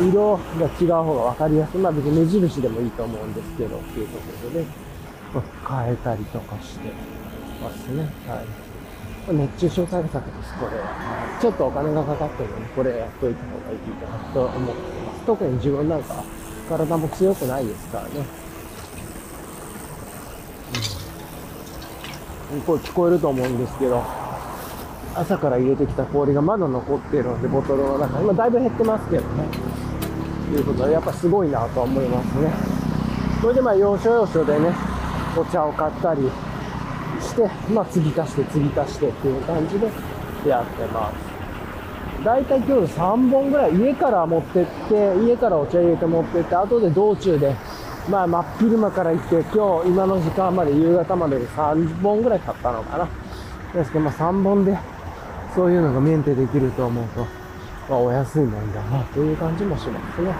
[0.00, 1.80] 色が違う方が分かりやすい。
[1.80, 4.66] まあ別に目印でもいいと思うんですけど、っていうところでね、
[5.34, 6.90] まあ、変えたりとかして
[7.62, 8.02] ますね。
[8.26, 8.70] はい。
[9.34, 11.38] 熱中症対策です、これは。
[11.40, 15.20] ちょっとお金がかかってるので、これやっといた方がいいかなと思ってます。
[15.26, 16.24] 特に自分なんか、
[16.68, 18.10] 体も強くないですからね。
[22.54, 24.02] うん、これ聞こえると思うんですけど、
[25.14, 29.44] 朝から入れてきた氷がまだ残ってるので、ボトルの中、今だいぶ減ってますけどね。
[30.50, 32.52] ということで、やっぱすごいなとは思いますね。
[33.40, 34.72] それでまあ、要所要所でね、
[35.36, 36.30] お茶を買ったり
[37.20, 39.88] して、まあ、継ぎ足して継ぎ足してっていう感じで
[40.46, 41.30] やってます。
[42.24, 47.54] 大体今日3本ぐらい家から持ってって、家からお茶入れて持ってって、後で道中で、
[48.10, 53.08] まあ真っ昼間から行って、今日今の時間まで夕方までで3本ぐらい買ったのかな。
[53.72, 54.76] ですけど、まあ3本で
[55.54, 57.26] そういうのがメンテできると思うと、
[57.88, 60.30] まあお安いもんだなという感じもしますね。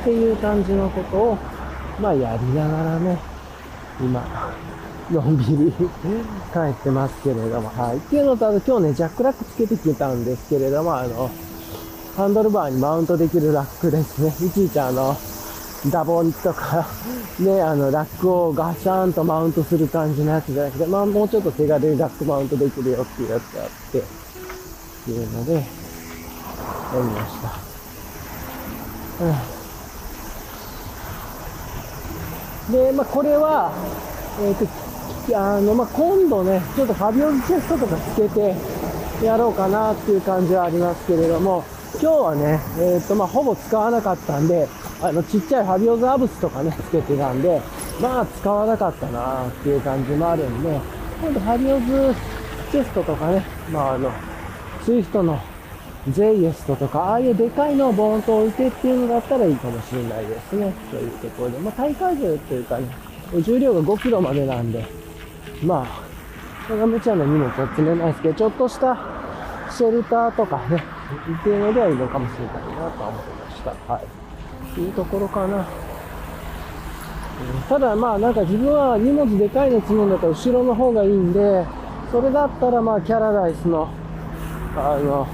[0.00, 1.38] っていう感じのことを、
[2.00, 3.18] まあやりながらね、
[4.00, 4.22] 今、
[5.10, 5.72] のんびり
[6.52, 7.96] 帰ってますけれども、はい。
[7.96, 11.30] っていうのと、あと今日ね、ジャックラックつけてきたんですけれども、あの、
[12.16, 14.34] ハンドルバーにマウントできるラックですね。
[14.46, 15.16] いちいちあの、
[15.90, 16.86] ダボンとか
[17.38, 24.02] ね、あの、ラックをガシャンとマウントする感じのやつじゃなくて、まあもうちょっと手軽にラックマウントできるよっていうやつがあって、っ
[25.04, 25.66] ていうので、やり
[27.04, 27.52] ました。
[32.68, 33.72] うん、で、まあこれは、
[34.40, 34.86] えっ、ー、と、
[35.34, 38.54] あの、まあ、今度ね、ちょっとファビオズチェストとかつけて
[39.24, 41.64] やろうかなっていう感じはありますけれども、
[42.00, 44.68] 今日はね、えっ、ー、と、まあ、ほぼ使わなかったんで、
[45.02, 47.60] あの、ちっちゃい Fabio's アブスとかね、つけてたんで、
[48.00, 50.80] まあ、使わなかったなっていう感じもあるんで、
[51.20, 52.14] 今度 Fabio's
[52.70, 54.10] Chest とかね、まあ、あの、
[54.84, 55.38] Swift の
[56.10, 60.72] JS とか、ああいうでかいのをボーンと置いてっていうのだったらいいかもしれないですね。
[60.90, 61.58] というところで。
[61.58, 62.88] まあ、耐荷重っていうかね、
[63.42, 64.84] 重量が5キロまでなんで、
[65.62, 66.06] まあ、
[66.66, 68.96] それが無茶な荷物は積めないですけど、ちょっとした
[69.70, 70.82] シェルターとかね、
[71.40, 73.92] っていうのではいいのかもしれないなと思いました。
[73.92, 74.25] はい。
[74.80, 75.66] いうところかな。
[77.68, 81.66] ただまあなんか自分は荷物でかいの積むんだったら後ろの方がいいんで、
[82.10, 83.88] それだったらまあキャラダイスの、
[84.76, 85.26] あの、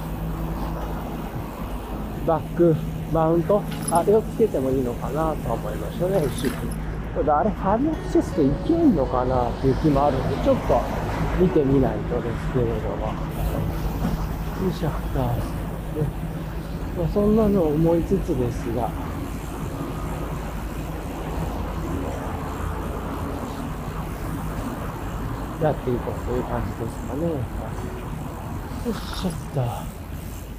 [2.27, 2.75] バック
[3.13, 6.29] マウント、あれをつけてもいいのかなと思いましたね、後ろに。
[7.15, 10.81] ただあれ、ハリアクセスでいけんのかなっていう気もあるんで、ちょっと
[11.39, 13.07] 見てみないとですけれども。
[13.07, 14.95] よいしょ、ま
[17.05, 18.89] あ、そんなのを思いつつですが、
[25.63, 27.25] やっていこうという感じですかね。
[27.25, 27.37] よ
[28.91, 29.85] っしゃった。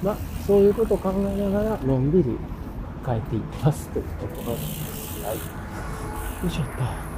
[0.01, 2.37] まあ、そういうことを考えながら、のんびり
[3.05, 5.23] 帰っていきますというところです。
[5.23, 5.35] はい。
[5.35, 5.41] よ
[6.47, 7.14] いしょっと。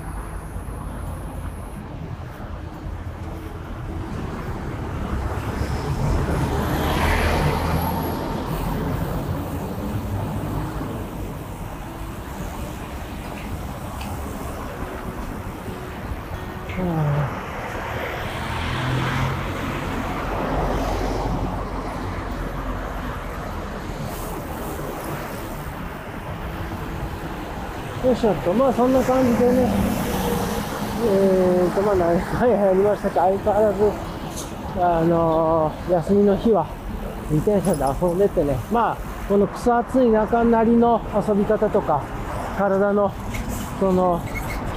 [28.18, 29.70] しょっと、まあそんな感じでね、
[31.06, 33.92] えーと、まあ何回やりましたか、相変わらず、
[34.80, 36.68] あのー、休みの日は
[37.30, 38.98] 自転車で遊んでてね、まあ、
[39.28, 42.02] この草暑い中なりの遊び方とか、
[42.58, 43.12] 体の、
[43.80, 44.20] その、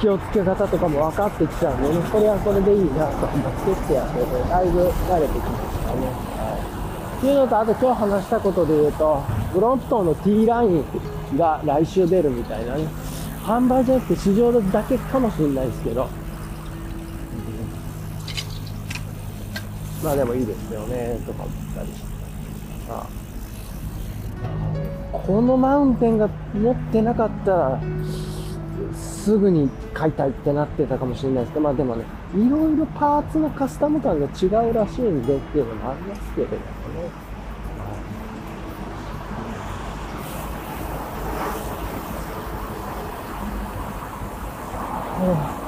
[0.01, 6.07] 気をつけ方とかも分かってきたんでね、これはこれでいいなと思ってってやってて、だいぶ慣れてきましたね。
[6.37, 6.57] は
[7.15, 7.19] い。
[7.19, 9.23] っていうのと、あと今日話したことで言うと、
[9.53, 10.85] ブロンプトンの T ライン
[11.37, 12.89] が来週出るみたいなね。
[13.45, 16.09] 販売じゃなくて市場だけかもしれないですけど、
[20.05, 22.07] まあでもいいですよね、とか思ったりして。
[22.89, 23.07] あ
[25.13, 27.81] このマウンテンが持ってなかったら、
[28.95, 37.11] すぐに買いたいってなってたかもしれないですけど、まあでもね、いろいろパーツのカスタム感が違うらしいんでっていうのもありますけれどもね。
[45.21, 45.61] はい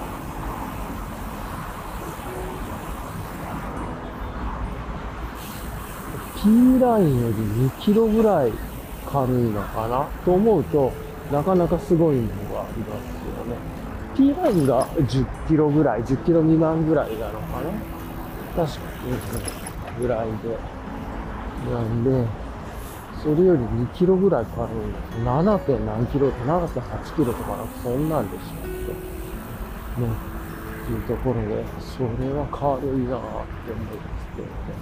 [6.83, 8.53] P ラインより2キロぐらい
[9.07, 10.04] 軽いのかな？
[10.25, 10.92] と思うと、
[11.30, 13.54] なかなかすごいのがありますよね。
[14.17, 17.61] P ラインが10キロぐらい、10キロ未満ぐらいなのか
[18.57, 18.67] な？
[18.67, 20.59] 確かに、ぐらいで。
[21.72, 22.26] なんで、
[23.22, 25.18] それより2キロぐらい軽いんです。
[25.25, 25.59] 7.
[25.61, 30.03] 点何キロって長さ8キロとかなんかそんなんでしたっけ？
[30.03, 30.09] ね。
[30.83, 34.82] っていうところで、それは軽いなぁって思いますけどね。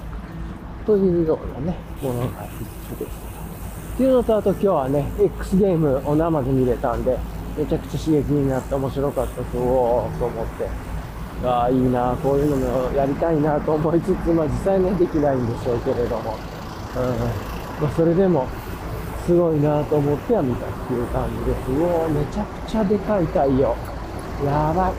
[0.86, 3.31] というようなね、ものが一つです。
[3.94, 7.19] っていうのと、あと今日はね、X ゲームを生で見れたんで、
[7.57, 10.69] めちゃくちゃ刺激になって面白かったと思って、
[11.47, 16.36] ああ、いいな、こういうのもやりたいなと思いつつ、まあ実際ね、できないんでしょうけれども、
[16.97, 18.47] うん、まあそれでも、
[19.27, 21.70] すごいなと思っては見たっていう感じです。
[21.70, 23.77] うおめちゃくちゃでかい太陽。
[24.44, 24.93] やばい。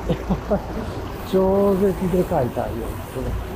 [1.32, 3.51] 超絶でかい太陽ですね。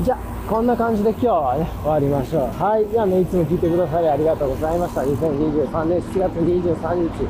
[0.00, 0.18] じゃあ、
[0.48, 2.62] こんな感じで今日はね、終わりましょう。
[2.62, 2.86] はい。
[2.86, 5.02] ではね、いつも聞いてくださりありがとうございました。
[5.02, 7.28] 2023年7月23日、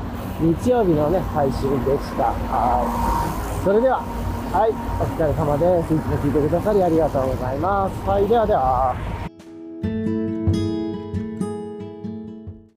[0.62, 2.31] 日曜日のね、配信でした。
[2.31, 2.85] は
[3.61, 3.65] い。
[3.65, 3.99] それでは、
[4.53, 4.70] はい。
[4.70, 5.95] お疲れ様です。
[5.95, 8.09] いつも聞いてくださりありがとうございます。
[8.09, 8.28] はい。
[8.28, 9.18] ではでは。